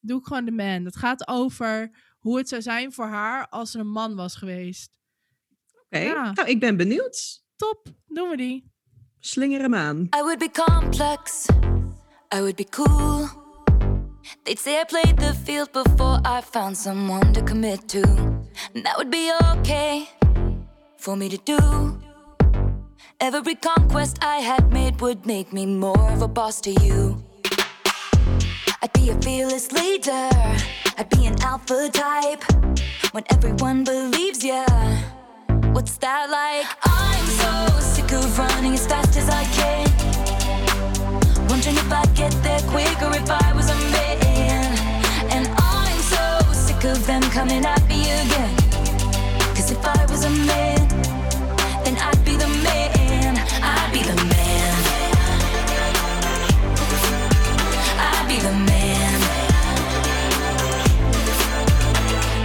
[0.00, 0.84] doe ik gewoon de man.
[0.84, 4.90] Het gaat over hoe het zou zijn voor haar als er een man was geweest.
[5.84, 6.32] Oké, Ja.
[6.32, 7.42] nou, ik ben benieuwd.
[7.56, 8.70] Top, doen we die.
[9.18, 9.98] Slinger hem aan.
[10.02, 11.46] I would be complex,
[12.34, 13.41] I would be cool.
[14.44, 18.02] They'd say I played the field before I found someone to commit to.
[18.74, 20.08] And that would be okay
[20.96, 22.00] for me to do.
[23.20, 27.22] Every conquest I had made would make me more of a boss to you.
[28.82, 30.28] I'd be a fearless leader,
[30.98, 32.42] I'd be an alpha type.
[33.12, 34.66] When everyone believes ya,
[35.72, 36.66] what's that like?
[36.84, 39.86] I'm so sick of running as fast as I can.
[41.48, 44.11] Wondering if I'd get there quicker if I was a man.
[46.82, 48.56] Sick of them coming at me again.
[49.54, 50.88] Cause if I was a man,
[51.84, 53.38] then I'd be the man.
[53.62, 54.74] I'd be the man.
[58.00, 59.20] I'd be the man.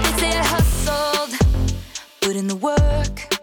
[0.03, 1.31] They say I hustled,
[2.21, 3.33] put in the work.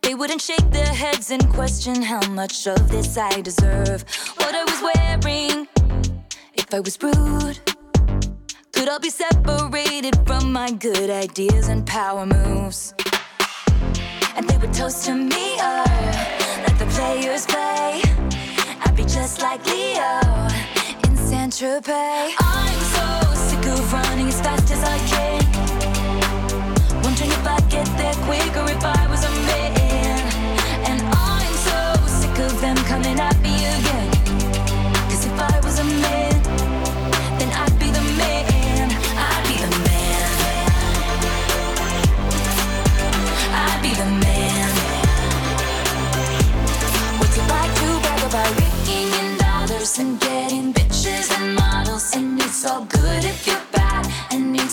[0.00, 4.04] They wouldn't shake their heads and question how much of this I deserve.
[4.36, 5.68] What I was wearing,
[6.54, 7.69] if I was rude,
[8.80, 12.94] could I be separated from my good ideas and power moves.
[14.34, 15.84] And they would toast to me, uh,
[16.64, 18.00] let the players play.
[18.80, 20.22] I'd be just like Leo
[21.04, 22.32] in Saint Tropez.
[22.38, 25.42] I'm so sick of running as fast as I can.
[27.02, 29.49] Wondering if I'd get there quicker if I was a man.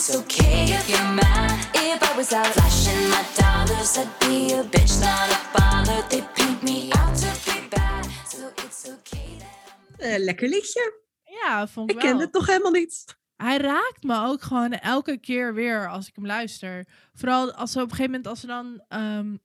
[0.08, 1.52] It's okay if you're mad.
[1.74, 6.08] If I was out flashing my dollars, I'd be a bitch, not a bother.
[6.10, 11.02] They paint me out to be bad, so it's okay that Eh, lekker liedje.
[11.24, 12.12] Ja, vond ik, Ik wel.
[12.12, 13.06] ken het nog helemaal niet.
[13.36, 16.88] Hij raakt me ook gewoon elke keer weer als ik hem luister.
[17.14, 19.38] Vooral als ze op een gegeven moment, als ze dan ehm,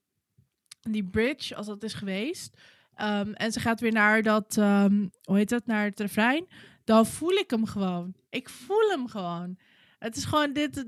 [0.81, 2.57] die bridge, als dat is geweest,
[2.95, 6.47] ehm, en ze gaat weer naar dat, ehm, hoe heet dat, naar het refrein,
[6.85, 8.15] dan voel ik hem gewoon.
[8.31, 9.59] Ik voel hem gewoon.
[10.03, 10.85] Het is gewoon dit,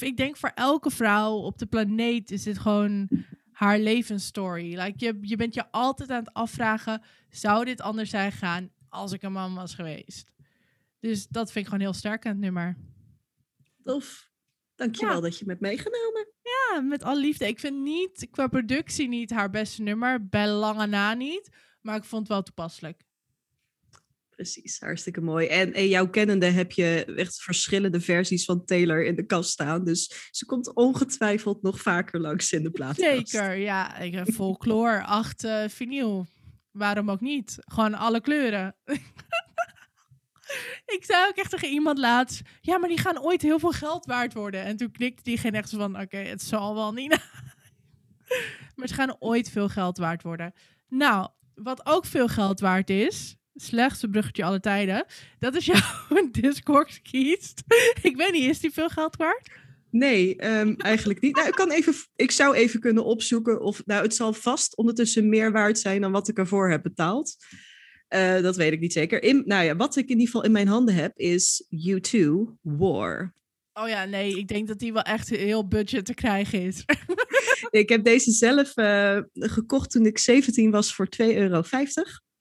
[0.00, 3.08] ik denk voor elke vrouw op de planeet is dit gewoon
[3.52, 4.78] haar levensstory.
[4.78, 9.12] Like je, je bent je altijd aan het afvragen, zou dit anders zijn gegaan als
[9.12, 10.32] ik een man was geweest?
[10.98, 12.76] Dus dat vind ik gewoon heel sterk aan het nummer.
[13.84, 14.28] Tof.
[14.74, 15.20] Dankjewel Ja.
[15.20, 16.28] dat je me hebt meegenomen.
[16.42, 17.46] Ja, met alle liefde.
[17.46, 20.28] Ik vind niet, qua productie niet haar beste nummer.
[20.28, 21.48] Bij lange na niet.
[21.80, 23.02] Maar ik vond het wel toepasselijk.
[24.40, 25.46] Precies, hartstikke mooi.
[25.46, 29.84] En, en jouw kennende heb je echt verschillende versies van Taylor in de kast staan.
[29.84, 33.28] Dus ze komt ongetwijfeld nog vaker langs in de platenkast.
[33.28, 33.98] Zeker, ja.
[33.98, 36.26] Ik heb folklore, acht eh vinyl.
[36.70, 37.56] Waarom ook niet?
[37.58, 38.76] Gewoon alle kleuren.
[40.96, 42.40] ik zei ook echt tegen iemand laatst...
[42.60, 44.62] Ja, maar die gaan ooit heel veel geld waard worden.
[44.62, 46.00] En toen knikte diegene echt van...
[46.00, 47.10] Oké, het zal wel niet.
[48.76, 50.52] maar ze gaan ooit veel geld waard worden.
[50.88, 53.38] Nou, wat ook veel geld waard is...
[53.54, 55.04] Slechtste bruggetje alle tijden.
[55.38, 57.62] Dat is jouw Discord kiest.
[58.02, 59.50] ik weet niet, is die veel geld waard?
[59.90, 61.36] Nee, ehm, eigenlijk niet.
[61.36, 63.82] Nou, ik, kan even, ik zou even kunnen opzoeken of...
[63.86, 67.36] Nou, het zal vast ondertussen meer waard zijn dan wat ik ervoor heb betaald.
[68.08, 69.22] Eh, dat weet ik niet zeker.
[69.22, 72.20] In, nou ja, wat ik in ieder geval in mijn handen heb is U2
[72.60, 73.34] War.
[73.72, 76.84] Oh ja, nee, ik denk dat die wel echt heel budget te krijgen is.
[77.70, 81.62] Ik heb deze zelf eh, gekocht toen ik 17 was voor 2,50 euro.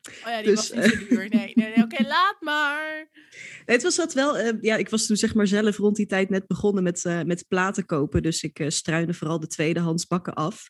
[0.08, 1.30] Oh ja, die Dus, was niet zo duur.
[1.30, 1.84] Nee, nee, nee.
[1.84, 3.10] Oké, laat maar.
[3.66, 4.38] Het was dat wel.
[4.38, 7.22] eh, ja, ik was toen zeg maar zelf rond die tijd net begonnen met, eh,
[7.22, 8.22] met platen kopen.
[8.22, 10.70] Dus ik eh struinde vooral de tweedehands bakken af.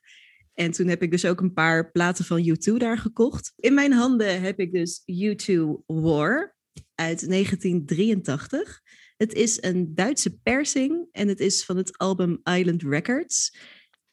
[0.54, 3.54] En toen heb ik dus ook een paar platen van U2 daar gekocht.
[3.56, 6.56] In mijn handen heb ik dus U2 War
[6.96, 8.82] uit 1983.
[9.18, 13.58] Het is een Duitse persing en het is van het album Island Records.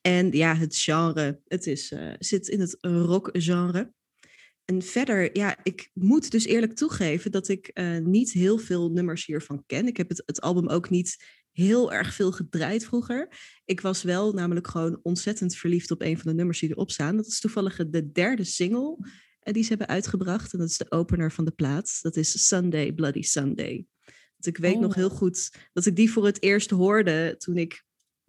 [0.00, 3.92] En ja, het genre, het is, eh, zit in het rockgenre.
[4.66, 9.26] En verder, ja, ik moet dus eerlijk toegeven dat ik eh, niet heel veel nummers
[9.26, 9.86] hiervan ken.
[9.86, 13.28] Ik heb het, het album ook niet heel erg veel gedraaid vroeger.
[13.64, 17.16] Ik was wel namelijk gewoon ontzettend verliefd op een van de nummers die erop staan.
[17.16, 18.96] Dat is toevallig de derde single
[19.40, 20.52] eh, die ze hebben uitgebracht.
[20.52, 21.98] En dat is de opener van de plaat.
[22.02, 23.86] Dat is Sunday, Bloody Sunday.
[24.40, 25.16] Ik weet nog heel Oh.
[25.16, 27.84] goed dat ik die voor het eerst hoorde toen ik,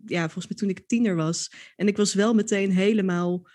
[0.05, 1.51] ja, volgens mij toen ik tiener was.
[1.75, 3.47] En ik was wel meteen helemaal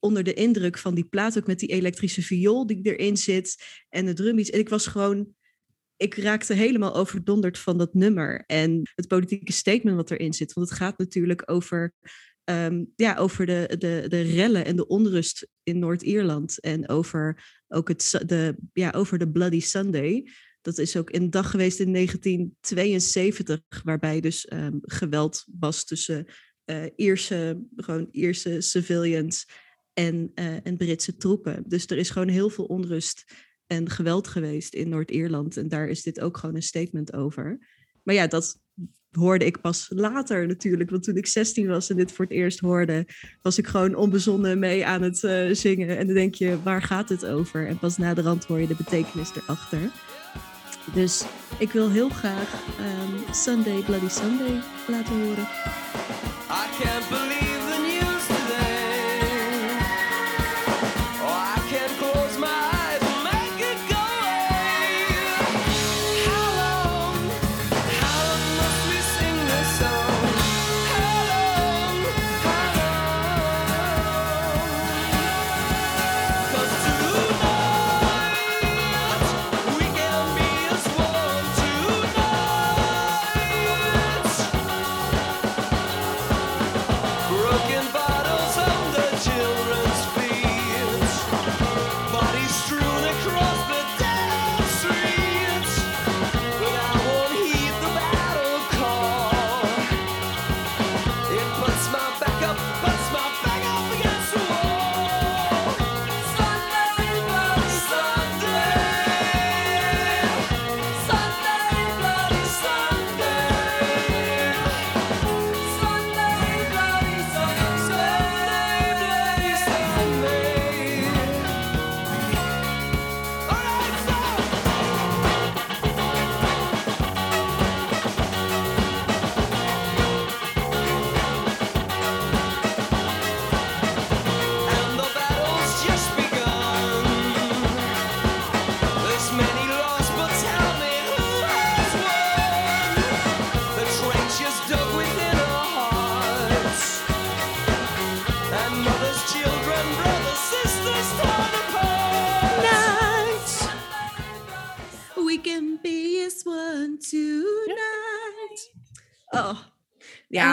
[0.00, 4.06] onder de indruk van die plaat, ook met die elektrische viool die erin zit en
[4.06, 4.50] de drumbeats.
[4.50, 5.34] En ik was gewoon
[6.00, 10.52] ik raakte helemaal overdonderd van dat nummer en het politieke statement wat erin zit.
[10.52, 11.92] Want het gaat natuurlijk over,
[12.44, 16.60] ehm, ja, over de, de, de rellen en de onrust in Noord-Ierland.
[16.60, 20.30] En over ook het, de, ja, over de Bloody Sunday.
[20.60, 26.26] Dat is ook een dag geweest in 1972, waarbij dus ehm, geweld was tussen
[26.64, 29.46] eh, Ierse, gewoon Ierse civilians
[30.06, 31.62] en, eh, en Britse troepen.
[31.66, 33.24] Dus er is gewoon heel veel onrust
[33.66, 35.56] en geweld geweest in Noord-Ierland.
[35.56, 37.58] En daar is dit ook gewoon een statement over.
[38.02, 38.60] Maar ja, dat
[39.10, 40.90] hoorde ik pas later natuurlijk.
[40.90, 43.06] Want toen ik 16 was en dit voor het eerst hoorde,
[43.42, 45.98] was ik gewoon onbezonnen mee aan het eh, zingen.
[45.98, 47.66] En dan denk je, waar gaat het over?
[47.66, 49.92] En pas na de rand hoor je de betekenis erachter.
[50.94, 51.24] Dus
[51.58, 56.39] ik wil heel graag ehm, Sunday, Bloody Sunday laten horen.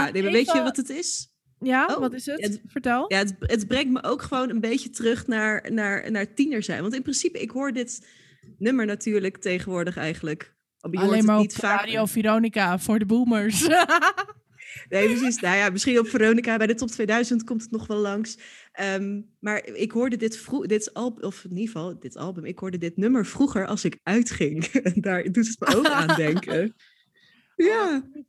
[0.07, 1.31] Ja, nee, weet je wat het is?
[1.59, 2.41] Ja, Oh, wat is het?
[2.41, 3.05] het- Vertel.
[3.13, 6.81] Ja, het, het brengt me ook gewoon een beetje terug naar, naar, naar tiener zijn.
[6.81, 8.07] Want in principe, ik hoor dit
[8.57, 10.55] nummer natuurlijk tegenwoordig eigenlijk.
[10.91, 11.79] Je Alleen maar op niet vaak.
[11.79, 13.67] Radio Veronica voor de boomers.
[14.89, 15.39] Nee, precies.
[15.39, 18.37] Nou ja, misschien op Veronica bij de top 2000 komt het nog wel langs.
[18.71, 22.77] Ehm, maar ik hoorde dit dit album, of in ieder geval dit album, ik hoorde
[22.77, 24.65] dit nummer vroeger als ik uitging.
[25.07, 26.75] Daar doet het me ook aan denken.
[27.55, 28.03] Ja.
[28.13, 28.23] Oh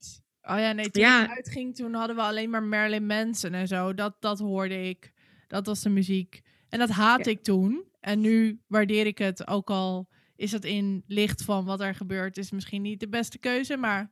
[0.57, 1.25] ja, nee, toen Ja.
[1.25, 3.95] ik uitging, toen hadden we alleen maar Marilyn Manson en zo.
[3.95, 5.13] Dat, dat hoorde ik.
[5.47, 6.41] Dat was de muziek.
[6.69, 7.37] En dat haatte Ja.
[7.37, 7.85] ik toen.
[8.01, 12.37] En nu waardeer ik het, ook al is het in licht van wat er gebeurt,
[12.37, 14.11] is misschien niet de beste keuze, maar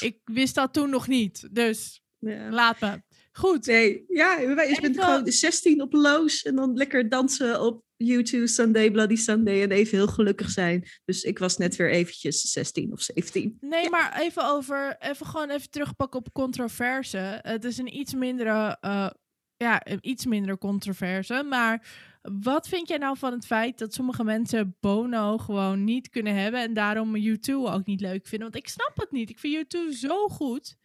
[0.00, 1.48] ik wist dat toen nog niet.
[1.54, 2.50] Dus ja.
[2.50, 3.02] laat me.
[3.36, 3.66] Goed.
[3.66, 8.90] Nee, ja, je bent gewoon 16 op Loos en dan lekker dansen op YouTube Sunday,
[8.90, 10.88] Bloody Sunday en even heel gelukkig zijn.
[11.04, 13.56] Dus ik was net weer eventjes 16 of 17.
[13.60, 17.38] Nee, maar even over, even gewoon even terugpakken op controverse.
[17.42, 19.10] Het is een iets mindere, eh,
[19.56, 21.42] ja, een iets minder controverse.
[21.48, 21.86] Maar
[22.22, 26.60] wat vind jij nou van het feit dat sommige mensen Bono gewoon niet kunnen hebben
[26.60, 28.50] en daarom U2 ook niet leuk vinden?
[28.50, 29.30] Want ik snap het niet.
[29.30, 30.76] Ik vind U2 zo goed.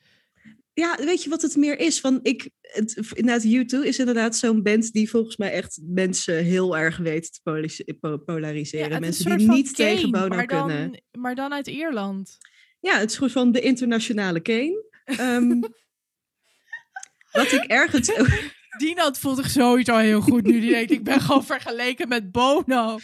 [0.79, 1.99] Ja, weet je wat het meer is?
[1.99, 6.77] Van ik, het, inderdaad, U2 is inderdaad zo'n band die volgens mij echt mensen heel
[6.77, 9.01] erg weet te polariseren.
[9.01, 11.03] mensen een die niet tegen Bono maar dan, kunnen.
[11.11, 12.37] Maar dan uit Ierland.
[12.79, 14.83] Ja, het is gewoon van de internationale Kane.
[15.05, 15.59] Ehm,
[17.31, 18.11] wat ik ergens.
[18.77, 20.59] Dino voelt zich sowieso heel goed nu.
[20.59, 22.97] Die denkt, ik ben gewoon vergeleken met Bono.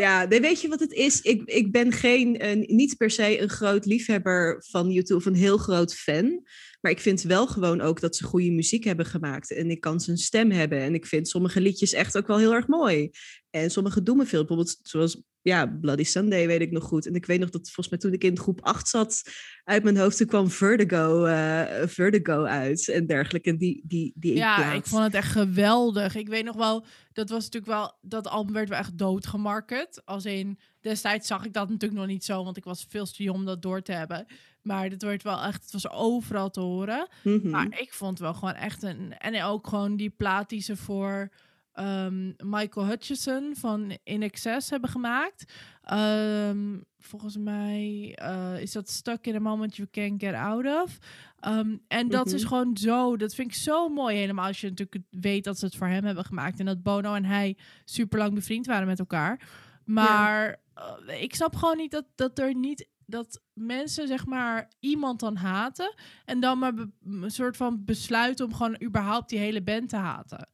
[0.00, 1.20] Ja, nee, weet je wat het is?
[1.20, 5.34] Ik, ik ben geen, eh, niet per se een groot liefhebber van YouTube of een
[5.34, 6.42] heel groot fan.
[6.80, 9.52] Maar ik vind wel gewoon ook dat ze goede muziek hebben gemaakt.
[9.52, 10.78] En ik kan zijn stem hebben.
[10.78, 13.10] En ik vind sommige liedjes echt ook wel heel erg mooi.
[13.50, 14.38] En sommige doen me veel.
[14.44, 17.06] Bijvoorbeeld zoals ja, Bloody Sunday weet ik nog goed.
[17.06, 19.22] En ik weet nog dat volgens mij toen ik in groep 8 zat
[19.64, 23.50] uit mijn hoofd, toen kwam Vertigo, eh, Vertigo uit en dergelijke.
[23.50, 24.74] En die, die, die Ja, plaat.
[24.74, 26.14] ik vond het echt geweldig.
[26.14, 30.02] Ik weet nog wel, dat was natuurlijk wel, dat album werd wel echt doodgemarket.
[30.04, 33.22] Als in, destijds zag ik dat natuurlijk nog niet zo, want ik was veel te
[33.22, 34.26] jong om dat door te hebben.
[34.68, 37.08] Maar het werd wel echt, het was overal te horen.
[37.22, 37.50] Mhm.
[37.50, 41.28] Maar ik vond wel gewoon echt een, en ook gewoon die plaat die ze voor
[41.72, 45.52] ehm, Michael Hutchison van In Excess hebben gemaakt.
[45.82, 50.98] Ehm, volgens mij eh, is dat Stuck in a Moment You Can't Get Out of.
[51.40, 52.48] Ehm, en dat is Mhm.
[52.48, 55.76] gewoon zo, dat vind ik zo mooi helemaal als je natuurlijk weet dat ze het
[55.76, 56.58] voor hem hebben gemaakt.
[56.58, 59.48] En dat Bono en hij super lang bevriend waren met elkaar.
[59.84, 65.20] Maar eh, ik snap gewoon niet dat, dat er niet, dat mensen zeg maar iemand
[65.20, 65.94] dan haten.
[66.24, 66.72] En dan maar
[67.04, 70.50] een soort van besluiten om gewoon überhaupt die hele band te haten.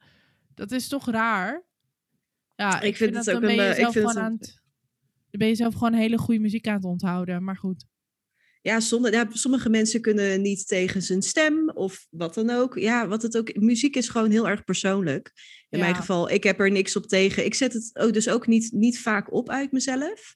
[0.54, 1.64] Dat is toch raar?
[2.54, 4.24] Ja, ik, vind het ook dan ben een, je eh, ik zelf vind gewoon het
[4.24, 4.62] aan een- het...
[5.30, 7.44] Dan ben je zelf gewoon hele goede muziek aan het onthouden.
[7.44, 7.84] Maar goed.
[8.62, 12.78] Ja, zonder, ja, sommige mensen kunnen niet tegen zijn stem of wat dan ook.
[12.78, 13.56] Ja, wat het ook.
[13.56, 15.32] Muziek is gewoon heel erg persoonlijk.
[15.68, 17.44] In mijn geval, ik heb er niks op tegen.
[17.44, 20.34] Ik zet het ook dus ook niet, niet vaak op uit mezelf.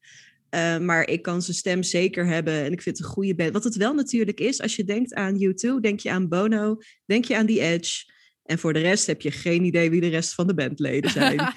[0.51, 3.53] Eh, maar ik kan zijn stem zeker hebben en ik vind het een goede band.
[3.53, 7.25] Wat het wel natuurlijk is, als je denkt aan U2, denk je aan Bono, denk
[7.25, 8.13] je aan The Edge.
[8.45, 11.37] En voor de rest heb je geen idee wie de rest van de bandleden zijn.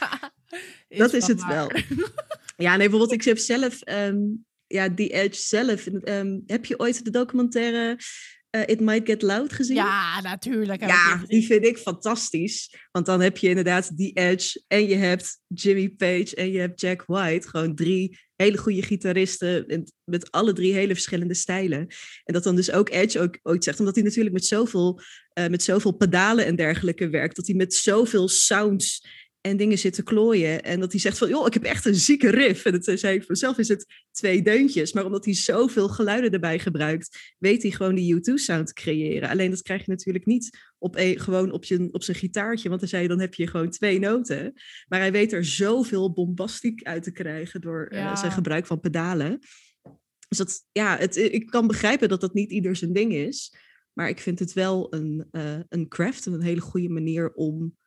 [0.90, 1.72] dat is het wel.
[2.58, 4.18] Ja, nee, bijvoorbeeld, ik heb zelf, ehm,
[4.68, 5.88] ja, The Edge zelf.
[5.88, 7.98] ehm, heb je ooit de documentaire
[8.52, 9.76] eh, It Might Get Loud gezien?
[9.76, 10.82] Ja, natuurlijk.
[10.82, 12.76] Ja, die vind ik fantastisch.
[12.92, 16.82] Want dan heb je inderdaad The Edge en je hebt Jimmy Page en je hebt
[16.82, 17.48] Jack White.
[17.48, 21.88] Gewoon drie hele goede gitaristen en met alle drie hele verschillende stijlen.
[22.24, 25.02] En dat dan dus ook Edge ook ooit zegt, omdat hij natuurlijk met zoveel,
[25.34, 29.06] eh, met zoveel pedalen en dergelijke werkt, dat hij met zoveel sounds
[29.42, 30.64] en dingen zit te klooien.
[30.64, 32.66] En dat hij zegt van, joh, ik heb echt een zieke riff.
[32.66, 34.94] En het eh, zei ik vanzelf is het twee deuntjes.
[34.94, 39.30] Maar omdat hij zoveel geluiden erbij gebruikt, weet hij gewoon die U2-sound te creëren.
[39.30, 42.70] Alleen dat krijg je natuurlijk niet op een, gewoon op, je, op zijn gitaartje.
[42.70, 44.54] Want dan zei je, dan heb je gewoon twee noten.
[44.88, 49.40] Maar hij weet er zoveel bombastiek uit te krijgen door eh, zijn gebruik van pedalen.
[50.28, 53.56] Dus dat, ja, het, ik kan begrijpen dat dat niet ieder zijn ding is.
[53.94, 57.80] Maar ik vind het wel een, eh, een craft en een hele goede manier om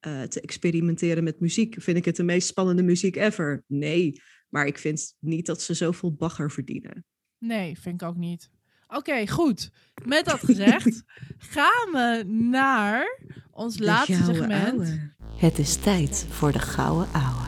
[0.00, 1.74] eh, te experimenteren met muziek.
[1.78, 3.64] Vind ik het de meest spannende muziek ever?
[3.66, 4.20] Nee.
[4.48, 7.04] Maar ik vind niet dat ze zoveel bagger verdienen.
[7.38, 8.50] Nee, vind ik ook niet.
[8.88, 9.70] Oké, goed.
[10.04, 11.02] Met dat gezegd,
[11.56, 13.20] gaan we naar
[13.50, 14.52] ons De laatste segment.
[14.78, 15.14] ouwe.
[15.36, 17.46] Het is tijd voor de gouden ouwe.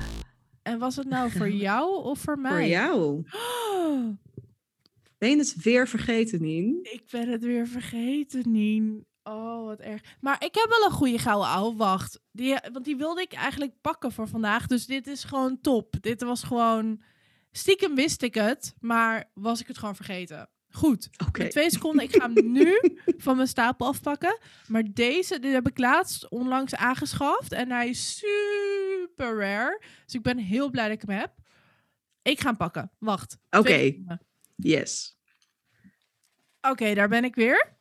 [0.63, 2.51] En was het nou voor jou of voor mij?
[2.53, 3.23] Voor jou.
[3.81, 4.17] Oh,
[5.19, 6.79] Ben je het weer vergeten, Nien?
[6.83, 9.07] ik ben het weer vergeten, Nien.
[9.31, 10.03] Oh, wat erg.
[10.21, 11.77] Maar ik heb wel een goede gouden ouwe.
[11.77, 12.21] Wacht.
[12.33, 14.67] Die, want die wilde ik eigenlijk pakken voor vandaag.
[14.67, 15.97] Dus dit is gewoon top.
[16.01, 17.03] Dit was gewoon...
[17.53, 20.49] Stiekem wist ik het, maar was ik het gewoon vergeten.
[20.71, 21.09] Goed.
[21.27, 21.43] Oké.
[21.43, 22.05] In twee seconden.
[22.05, 22.81] Ik ga hem nu
[23.25, 24.39] van mijn stapel afpakken.
[24.67, 27.53] Maar deze die heb ik laatst onlangs aangeschaft.
[27.53, 29.83] En hij is super rare.
[30.05, 31.33] Dus ik ben heel blij dat ik hem heb.
[32.23, 32.91] Ik ga hem pakken.
[32.99, 33.39] Wacht.
[33.51, 33.95] Oké.
[34.57, 35.19] Yes.
[36.61, 37.77] Oké, daar ben ik weer.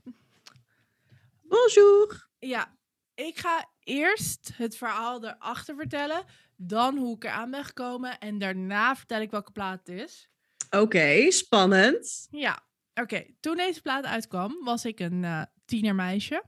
[1.50, 2.30] Bonjour.
[2.40, 2.78] Ja,
[3.14, 6.24] ik ga eerst het verhaal erachter vertellen.
[6.56, 8.20] Dan hoe ik eraan ben gekomen.
[8.20, 10.30] En daarna vertel ik welke plaat het is.
[10.70, 12.28] Oké, spannend.
[12.32, 13.26] Ja, oké.
[13.40, 16.44] Toen deze plaat uitkwam, was ik een eh tienermeisje.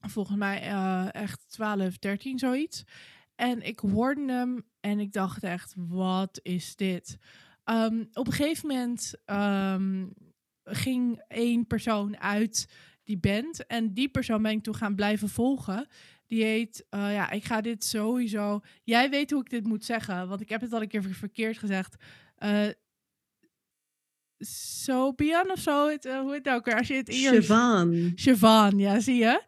[0.00, 2.84] Volgens mij eh, echt 12, 13, zoiets.
[3.34, 7.16] En ik hoorde hem en ik dacht echt, wat is dit?
[7.64, 10.06] Ehm, op een gegeven moment ehm,
[10.64, 12.68] ging één persoon uit
[13.06, 13.66] die band.
[13.66, 15.86] En die persoon ben ik toen gaan blijven volgen.
[16.26, 18.60] Die heet, eh, ja, ik ga dit sowieso...
[18.84, 21.14] Jij weet hoe ik dit moet zeggen, want ik heb het al een keer ver-
[21.14, 21.96] verkeerd gezegd.
[22.36, 22.68] Eh
[24.38, 26.76] Sobian of zo, het, eh, hoe heet het ook weer?
[26.76, 27.46] Als je het eerst...
[27.46, 28.12] Siobhan.
[28.14, 29.42] Siobhan, ja, zie je?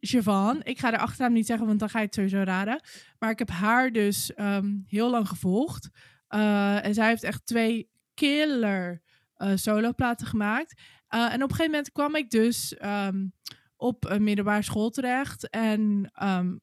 [0.00, 0.60] Siobhan.
[0.62, 2.82] Ik ga de achternaam niet zeggen, want dan ga je het sowieso raden.
[3.18, 5.88] Maar ik heb haar dus ehm, heel lang gevolgd.
[6.28, 9.02] En zij heeft echt twee killer
[9.34, 10.80] eh soloplaten gemaakt.
[11.10, 13.26] Eh, en op een gegeven moment kwam ik dus ehm,
[13.76, 15.50] op een middelbare school terecht.
[15.50, 16.56] En ehm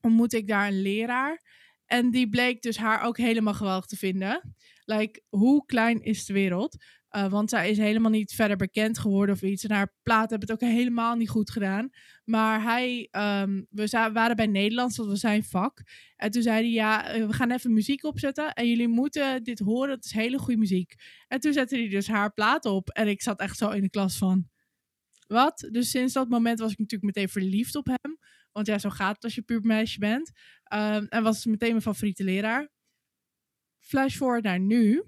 [0.00, 1.42] ontmoette ik daar een leraar.
[1.86, 4.54] En die bleek dus haar ook helemaal geweldig te vinden.
[4.84, 6.76] Like, hoe klein is de wereld?
[7.10, 9.64] Uh, want zij is helemaal niet verder bekend geworden of iets.
[9.64, 11.90] En haar platen hebben het ook helemaal niet goed gedaan.
[12.24, 15.82] Maar hij, ehm, we waren bij Nederlands, dat was zijn vak.
[16.16, 18.52] En toen zei hij, ja, eh, we gaan even muziek opzetten.
[18.52, 20.94] En jullie moeten dit horen, het is hele goede muziek.
[21.28, 22.88] En toen zette hij dus haar plaat op.
[22.88, 24.48] En ik zat echt zo in de klas van,
[25.26, 25.68] wat?
[25.70, 28.18] Dus sinds dat moment was ik natuurlijk meteen verliefd op hem.
[28.52, 30.32] Want ja, zo gaat het als je puur meisje bent.
[30.74, 32.68] Um, en was meteen mijn favoriete leraar.
[33.78, 35.04] Flash forward naar nu.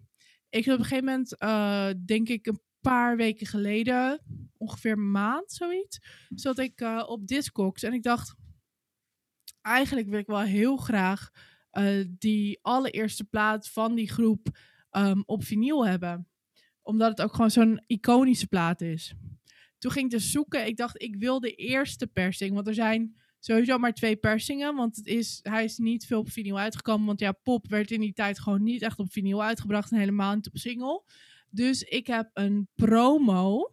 [0.48, 2.60] Ik heb op een gegeven moment, uh, denk ik een
[2.90, 4.20] paar weken geleden,
[4.56, 5.98] ongeveer een maand, zoiets,
[6.34, 7.82] zat ik uh, op Discogs.
[7.82, 8.34] En ik dacht,
[9.62, 11.30] eigenlijk wil ik wel heel graag
[11.72, 14.58] uh, die allereerste plaat van die groep
[14.90, 16.28] um, op vinyl hebben.
[16.82, 19.14] Omdat het ook gewoon zo'n iconische plaat is.
[19.78, 20.66] Toen ging ik dus zoeken.
[20.66, 22.54] Ik dacht, ik wil de eerste persing.
[22.54, 24.74] Want er zijn sowieso maar twee persingen.
[24.74, 27.06] Want het is, hij is niet veel op vinyl uitgekomen.
[27.06, 29.90] Want ja, pop werd in die tijd gewoon niet echt op vinyl uitgebracht.
[29.90, 31.04] En helemaal niet op single.
[31.56, 33.70] Dus ik heb een promo.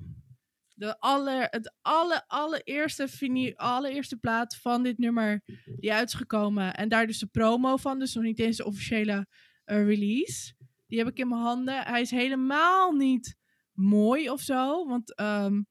[0.74, 5.42] De aller, het alle, allereerste, allereerste plaat van dit nummer
[5.80, 6.74] die uit is gekomen.
[6.74, 8.00] En daar dus de promo van.
[8.00, 9.28] Dus nog niet eens de officiële
[9.64, 10.54] eh, release.
[10.88, 11.84] Die heb ik in mijn handen.
[11.84, 13.36] Hij is helemaal niet
[13.72, 14.88] mooi of zo.
[14.88, 15.62] Want ehm,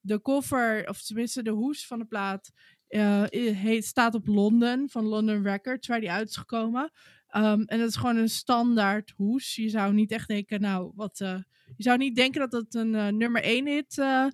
[0.00, 2.50] de cover, of tenminste de hoes van de plaat,
[2.86, 6.90] eh, staat op London, van London Records, waar die uit is gekomen.
[7.32, 9.54] Ehm, en dat is gewoon een standaard hoes.
[9.54, 11.20] Je zou niet echt denken, nou, wat.
[11.20, 11.38] eh,
[11.76, 14.26] je zou niet denken dat dat een eh, nummer 1 hit eh,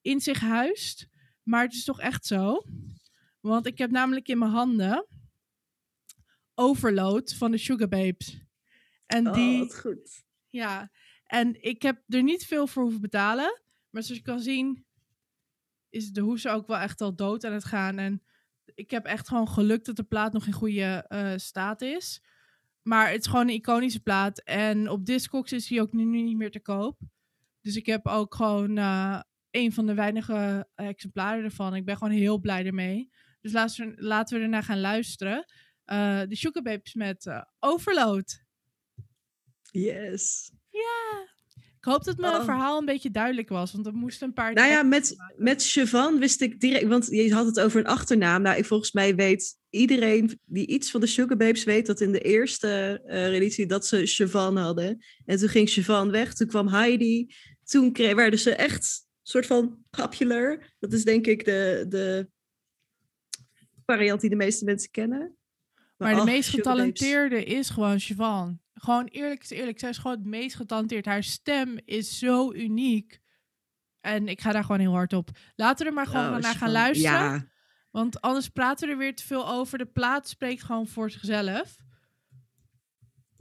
[0.00, 1.08] in zich huist.
[1.42, 2.62] Maar het is toch echt zo.
[3.40, 5.06] Want ik heb namelijk in mijn handen
[6.54, 8.40] Overload van de Sugar Babes.
[9.06, 10.24] En Oh, die, wat goed.
[10.48, 10.90] ja,
[11.26, 13.62] en ik heb er niet veel voor hoeven betalen.
[13.90, 14.86] Maar zoals je kan zien,
[15.88, 17.98] is de hoes ook wel echt al dood aan het gaan.
[17.98, 18.22] En
[18.74, 21.04] ik heb echt gewoon geluk dat de plaat nog in goede
[21.36, 22.22] staat is.
[22.82, 24.42] Maar het is gewoon een iconische plaat.
[24.42, 26.98] En op Discogs is hij ook nu, nu niet meer te koop.
[27.60, 29.20] Dus ik heb ook gewoon eh,
[29.50, 31.74] een van de weinige exemplaren ervan.
[31.74, 33.10] Ik ben gewoon heel blij ermee.
[33.40, 35.44] Dus laten we, laten we ernaar gaan luisteren.
[35.84, 38.44] Eh, de Sugar Babes met eh, Overload.
[39.70, 40.52] Yes.
[40.70, 41.28] Ja.
[41.80, 42.44] Ik hoop dat mijn Oh.
[42.44, 44.52] verhaal een beetje duidelijk was, want er moesten een paar.
[44.52, 45.44] Nou ja, met, maken.
[45.44, 48.42] met Siobhan wist ik direct, want je had het over een achternaam.
[48.42, 52.12] Nou, ik, volgens mij weet iedereen die iets van de Sugar Babes weet dat in
[52.12, 55.04] de eerste eh release dat ze Siobhan hadden.
[55.24, 57.34] En toen ging Siobhan weg, toen kwam Heidi.
[57.64, 60.74] Toen werden ze echt soort van popular.
[60.78, 62.28] Dat is denk ik de, de
[63.86, 65.36] variant die de meeste mensen kennen.
[65.96, 68.60] Maar de ach, meest getalenteerde is gewoon Siobhan.
[68.82, 71.04] Gewoon eerlijk is eerlijk, zij is gewoon het meest getalenteerd.
[71.06, 73.20] Haar stem is zo uniek.
[74.00, 75.28] En ik ga daar gewoon heel hard op.
[75.56, 77.18] Laten we er maar gewoon Oh, naar gaan luisteren.
[77.18, 77.46] Ja,
[77.90, 79.78] Want anders praten we er weer te veel over.
[79.78, 81.76] De plaat spreekt gewoon voor zichzelf.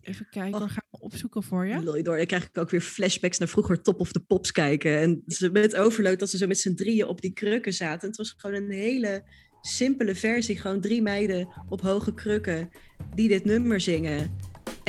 [0.01, 0.67] Even kijken, Oh.
[0.67, 1.83] we gaan hem opzoeken voor je.
[1.83, 2.17] Lol, door.
[2.17, 4.99] Dan krijg ik ook weer flashbacks naar vroeger Top of the Pops kijken.
[4.99, 8.01] En ze met Overload, dat ze zo met z'n drieën op die krukken zaten.
[8.01, 9.23] En het was gewoon een hele
[9.61, 10.57] simpele versie.
[10.57, 12.69] Gewoon drie meiden op hoge krukken
[13.15, 14.37] die dit nummer zingen.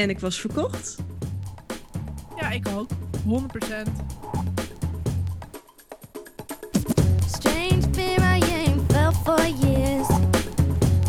[0.01, 0.97] En ik was verkocht.
[2.37, 2.89] Ja, ik ook.
[2.91, 3.91] 100%.
[7.27, 10.07] Strange fear I ain't felt for years.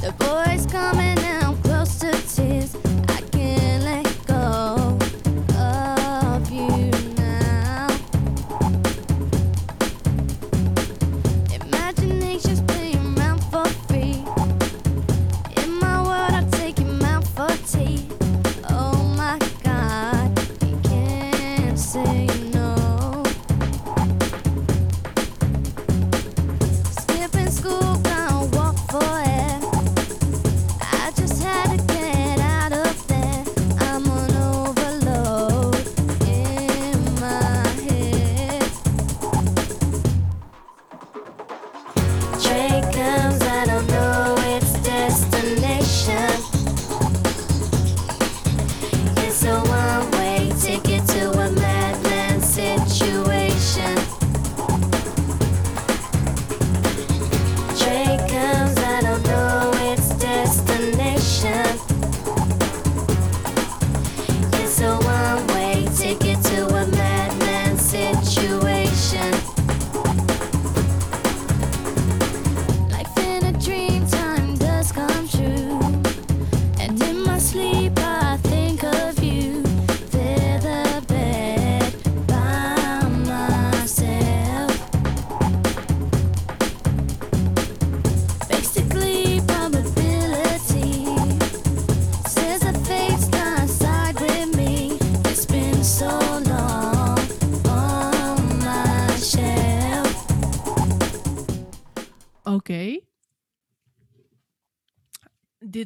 [0.01, 2.90] The boys coming out close to tears.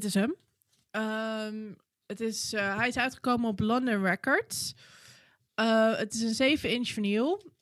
[0.05, 0.35] Is hem.
[0.91, 1.73] Ehm,
[2.05, 4.75] het is, eh, hij is uitgekomen op London Records.
[5.55, 7.53] Eh, het is een 7-inch vinyl.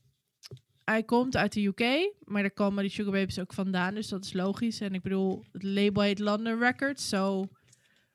[0.84, 4.26] Hij komt uit de UK, maar daar komen die Sugar Babies ook vandaan, dus dat
[4.26, 4.82] is logisch.
[4.82, 7.48] En ik bedoel, het label heet London Records, so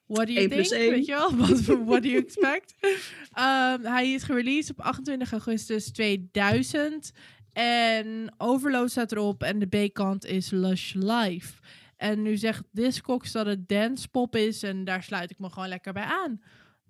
[0.06, 0.68] what do you think?
[0.68, 1.36] Weet je wel?
[1.36, 2.74] What, what do you expect?
[3.32, 7.12] Ehm, hij is gereleased op 28 augustus 2000.
[7.52, 11.52] En Overload staat erop en de B-kant is Lush Life.
[11.98, 15.68] En nu zegt Discogs dat het dance pop is en daar sluit ik me gewoon
[15.68, 16.40] lekker bij aan.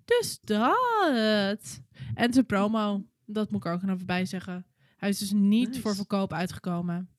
[0.05, 1.81] Dus dat.
[2.13, 4.65] En zijn promo, dat moet ik er ook nog even bij zeggen.
[4.97, 5.81] Hij is dus niet Nice.
[5.81, 7.09] voor verkoop uitgekomen.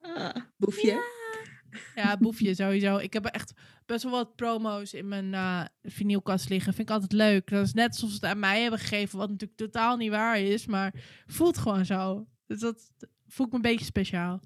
[0.00, 1.14] Ah, boefje.
[1.94, 2.96] Ja, boefje sowieso.
[2.96, 3.52] Ik heb echt
[3.86, 6.74] best wel wat promo's in mijn eh vinylkast liggen.
[6.74, 7.48] Vind ik altijd leuk.
[7.50, 10.40] Dat is net alsof ze het aan mij hebben gegeven, wat natuurlijk totaal niet waar
[10.40, 10.94] is, maar
[11.26, 12.26] voelt gewoon zo.
[12.46, 12.90] Dus dat
[13.26, 14.40] voelt me een beetje speciaal.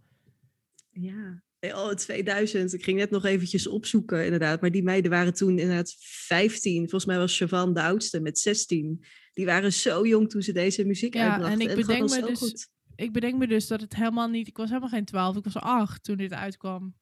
[0.91, 1.43] Ja.
[1.61, 2.73] Oh, 2000.
[2.73, 4.61] Ik ging net nog eventjes opzoeken, inderdaad.
[4.61, 6.79] Maar die meiden waren toen inderdaad 15.
[6.81, 9.05] Volgens mij was Chavan de oudste met 16.
[9.33, 11.53] Die waren zo jong toen ze deze muziek Ja, uitbrachten.
[11.53, 12.69] en ik gaat bedenk me dus- goed.
[12.97, 14.49] Ik bedenk me dus dat het helemaal niet...
[14.49, 16.95] Ik was helemaal geen 12, ik was 8 toen dit uitkwam.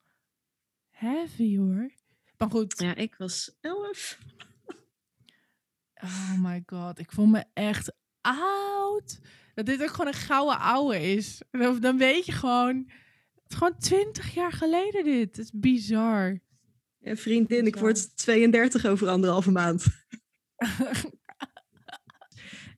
[0.91, 1.91] Heavy hoor.
[2.37, 2.75] Maar goed.
[2.79, 4.19] Ja, ik was 11.
[5.95, 9.19] Oh my god, ik voel me echt oud.
[9.55, 11.43] Dat dit ook gewoon een gouden ouwe is.
[11.81, 12.91] Dan weet je gewoon...
[13.49, 15.37] Het is gewoon 20 jaar geleden dit.
[15.37, 16.41] Het is bizar.
[16.99, 19.85] Ja, vriendin, ik word 32 over anderhalve maand.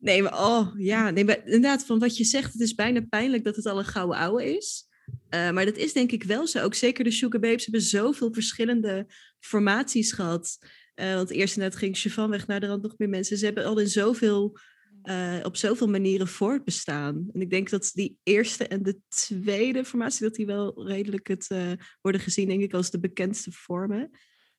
[0.01, 3.45] Nee, maar oh ja, nee, maar inderdaad, van wat je zegt, het is bijna pijnlijk
[3.45, 4.89] dat het al een gouden ouwe is.
[5.29, 6.63] Eh, maar dat is denk ik wel zo.
[6.63, 9.07] Ook zeker de Sugar Babes hebben zoveel verschillende
[9.39, 10.59] formaties gehad.
[10.95, 13.37] Eh, want eerst net ging Chavan weg naar de rand nog meer mensen.
[13.37, 14.59] Ze hebben al in zoveel,
[15.03, 17.29] eh, op zoveel manieren voortbestaan.
[17.33, 21.51] En ik denk dat die eerste en de tweede formatie, dat die wel redelijk het
[21.51, 24.11] eh, worden gezien, denk ik, als de bekendste vormen.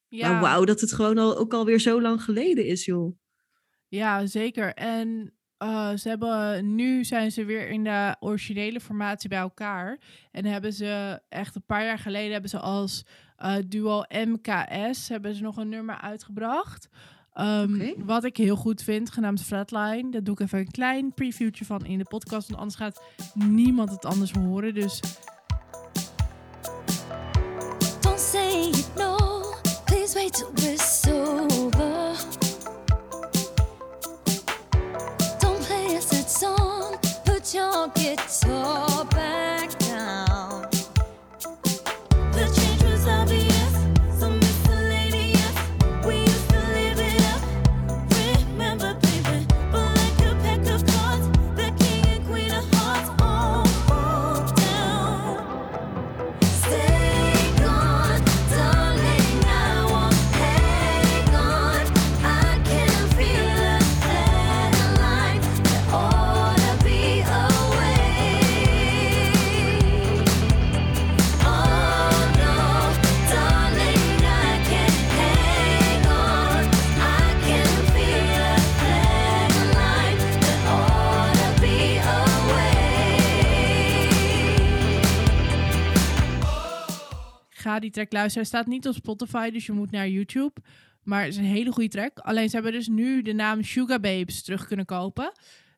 [0.07, 3.17] Ja, Maar wauw, dat het gewoon al, ook alweer zo lang geleden is, joh.
[3.87, 4.73] ja zeker.
[4.73, 9.99] En eh, ze hebben, nu zijn ze weer in de originele formatie bij elkaar.
[10.31, 13.05] En hebben ze echt een paar jaar geleden hebben ze als
[13.67, 16.89] duo MKS hebben ze nog een nummer uitgebracht.
[17.33, 17.93] Ehm.
[18.05, 20.11] Wat ik heel goed vind, genaamd Flatline.
[20.11, 22.47] Daar doe ik even een klein previewtje van in de podcast.
[22.47, 23.01] Want anders gaat
[23.33, 24.73] niemand het anders horen.
[24.73, 25.01] Dus
[87.81, 88.47] die track luisteren.
[88.47, 90.61] Hij staat niet op Spotify, dus je moet naar YouTube.
[91.03, 92.19] Maar het is een hele goede track.
[92.19, 95.31] Alleen ze hebben dus nu de naam Sugar Babes terug kunnen kopen.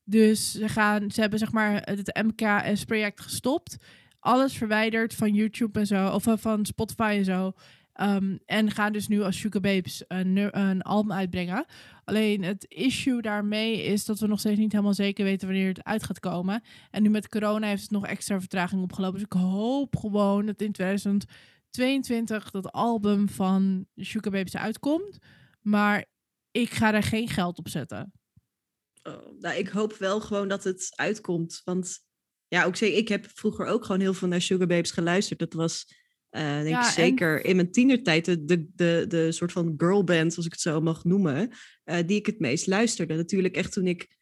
[0.04, 3.78] Dus ze, gaan, ze hebben zeg maar het MKS-project gestopt.
[4.20, 6.08] Alles verwijderd van YouTube en zo.
[6.08, 7.54] Of eh, van Spotify en zo.
[7.94, 11.66] Ehm, en gaan dus nu als Sugar Babes een, een album uitbrengen.
[12.04, 15.84] Alleen het issue daarmee is dat we nog steeds niet helemaal zeker weten wanneer het
[15.84, 16.64] uit gaat komen.
[16.92, 19.20] En nu met corona heeft het nog extra vertraging opgelopen.
[19.20, 20.72] Dus ik hoop gewoon dat in
[21.74, 25.18] 2022 dat album van Sugar Babes uitkomt.
[25.62, 26.06] Maar
[26.52, 28.14] ik ga daar geen geld op zetten.
[29.04, 31.62] Oh, nou, ik hoop wel gewoon dat het uitkomt.
[31.64, 32.00] Want
[32.48, 35.40] ja, ook ik heb vroeger ook gewoon heel veel naar Sugar Babes geluisterd.
[35.40, 35.86] Dat was,
[36.30, 39.74] eh, denk Ja, ik, en- zeker in mijn tienertijd de, de, de, de soort van
[39.78, 41.52] girlband, als ik het zo mag noemen,
[41.84, 43.16] eh, die ik het meest luisterde.
[43.16, 44.22] Natuurlijk echt toen ik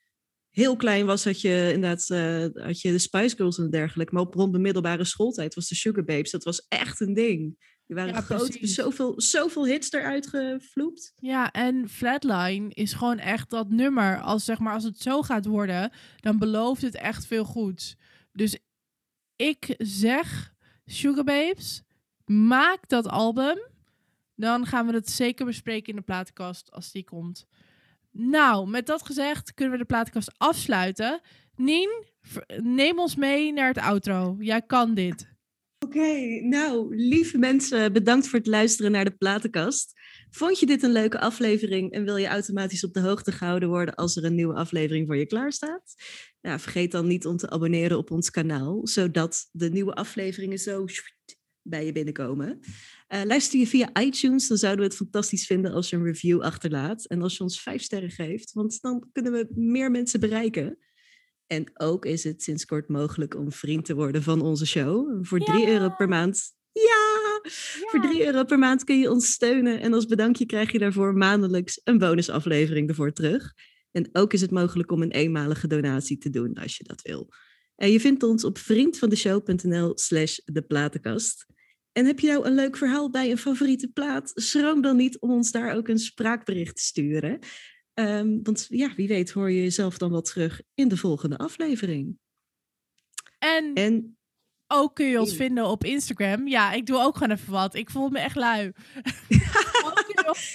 [0.52, 4.14] heel klein was, had je inderdaad eh, had je de Spice Girls en dergelijke.
[4.14, 7.70] Maar op rond de middelbare schooltijd was de Sugar Babes, dat was echt een ding.
[7.86, 11.14] Die waren Ja, groot, zoveel, zoveel hits eruit gevloept.
[11.16, 14.22] Ja, en Flatline is gewoon echt dat nummer.
[14.22, 17.96] Als, zeg maar, als het zo gaat worden, dan belooft het echt veel goeds.
[18.32, 18.58] Dus
[19.36, 20.54] ik zeg,
[20.86, 21.82] Sugar Babes,
[22.26, 23.70] maak dat album.
[24.36, 27.48] Dan gaan we het zeker bespreken in de platenkast als die komt.
[28.12, 31.22] Nou, met dat gezegd kunnen we de platenkast afsluiten.
[31.56, 32.06] Nien,
[32.64, 34.36] neem ons mee naar het outro.
[34.40, 35.30] Jij kan dit.
[35.86, 39.94] Oké, nou, lieve mensen, bedankt voor het luisteren naar de platenkast.
[40.30, 43.96] Vond je dit een leuke aflevering en wil je automatisch op de hoogte gehouden worden
[43.96, 45.96] als er een nieuwe aflevering voor je klaar staat?
[46.42, 50.86] Nou, vergeet dan niet om te abonneren op ons kanaal, zodat de nieuwe afleveringen zo
[51.62, 52.60] bij je binnenkomen.
[53.12, 56.42] Eh, luister je via iTunes, dan zouden we het fantastisch vinden als je een review
[56.42, 60.78] achterlaat en als je ons vijf sterren geeft, want dan kunnen we meer mensen bereiken.
[61.48, 65.26] En ook is het sinds kort mogelijk om vriend te worden van onze show.
[65.26, 66.54] Voor 3 euro per maand.
[66.72, 67.40] Ja!
[67.86, 69.82] Voor 3 euro per maand kun je ons steunen.
[69.82, 73.54] En als bedankje krijg je daarvoor maandelijks een bonusaflevering ervoor terug.
[73.92, 77.30] En ook is het mogelijk om een eenmalige donatie te doen als je dat wil.
[77.76, 81.46] En je vindt ons op vriendvandeshow.nl slash de platenkast.
[81.92, 84.32] En heb je nou een leuk verhaal bij een favoriete plaat?
[84.34, 87.40] Schroom dan niet om ons daar ook een spraakbericht te sturen.
[87.94, 92.18] Ehm, want ja, wie weet hoor je jezelf dan wel terug in de volgende aflevering.
[93.40, 94.18] En En
[94.68, 96.48] ook kun je ons vinden op Instagram.
[96.48, 97.76] Ja, ik doe ook gewoon even wat.
[97.76, 98.72] Ik voel me echt lui.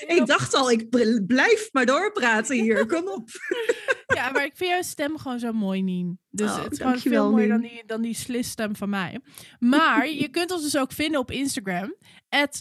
[0.06, 2.86] Ik dacht al, ik bl- blijf maar doorpraten hier.
[2.86, 3.28] Kom op.
[4.14, 6.20] Ja, maar ik vind jouw stem gewoon zo mooi, Nien.
[6.30, 9.20] Dus Oh, het is gewoon veel mooier dan die, dan die slisstem van mij.
[9.58, 11.94] Maar je kunt ons dus ook vinden op Instagram.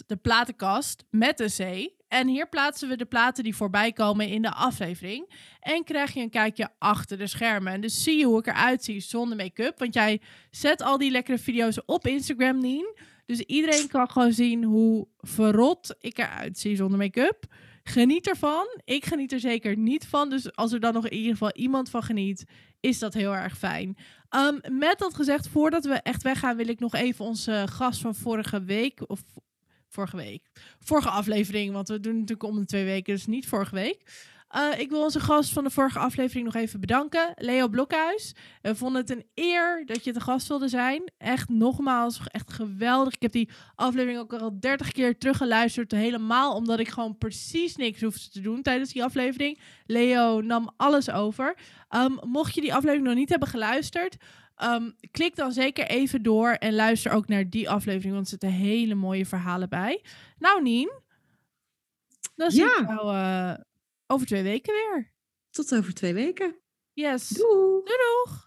[0.06, 1.94] de platenkast met een C.
[2.08, 5.32] En hier plaatsen we de platen die voorbij komen in de aflevering.
[5.60, 7.72] En krijg je een kijkje achter de schermen.
[7.72, 9.78] En dus zie je hoe ik eruit zie zonder make-up.
[9.78, 10.20] Want jij
[10.50, 12.94] zet al die lekkere video's op Instagram, Nien.
[13.26, 17.44] Dus iedereen kan gewoon zien hoe verrot ik eruit zie zonder make-up.
[17.88, 18.66] Geniet ervan.
[18.84, 20.30] Ik geniet er zeker niet van.
[20.30, 22.44] Dus als er dan nog in ieder geval iemand van geniet,
[22.80, 23.96] is dat heel erg fijn.
[24.28, 28.14] Ehm, met dat gezegd, voordat we echt weggaan, wil ik nog even onze gast van
[28.14, 29.10] vorige week.
[29.10, 29.22] Of
[29.88, 30.50] vorige week.
[30.78, 34.02] Vorige aflevering, want we doen natuurlijk om de twee weken, dus niet vorige week.
[34.56, 37.32] Eh, ik wil onze gast van de vorige aflevering nog even bedanken.
[37.34, 38.34] Leo Blokhuis.
[38.62, 41.12] We vonden het een eer dat je te gast wilde zijn.
[41.18, 43.14] Echt nogmaals, echt geweldig.
[43.14, 45.92] Ik heb die aflevering ook al 30 keer teruggeluisterd.
[45.92, 49.60] Helemaal omdat ik gewoon precies niks hoefde te doen tijdens die aflevering.
[49.86, 51.56] Leo nam alles over.
[51.88, 54.16] Ehm, mocht je die aflevering nog niet hebben geluisterd,
[54.54, 58.50] ehm, klik dan zeker even door en luister ook naar die aflevering, want er zitten
[58.50, 60.04] hele mooie verhalen bij.
[60.38, 60.90] Nou, Nien,
[62.34, 62.78] dan zie Ja.
[62.80, 63.64] ik jou eh,
[64.06, 65.12] over twee weken weer.
[65.50, 66.56] Tot over twee weken.
[66.92, 67.28] Yes.
[67.28, 67.82] Doei!
[67.84, 68.45] Doei!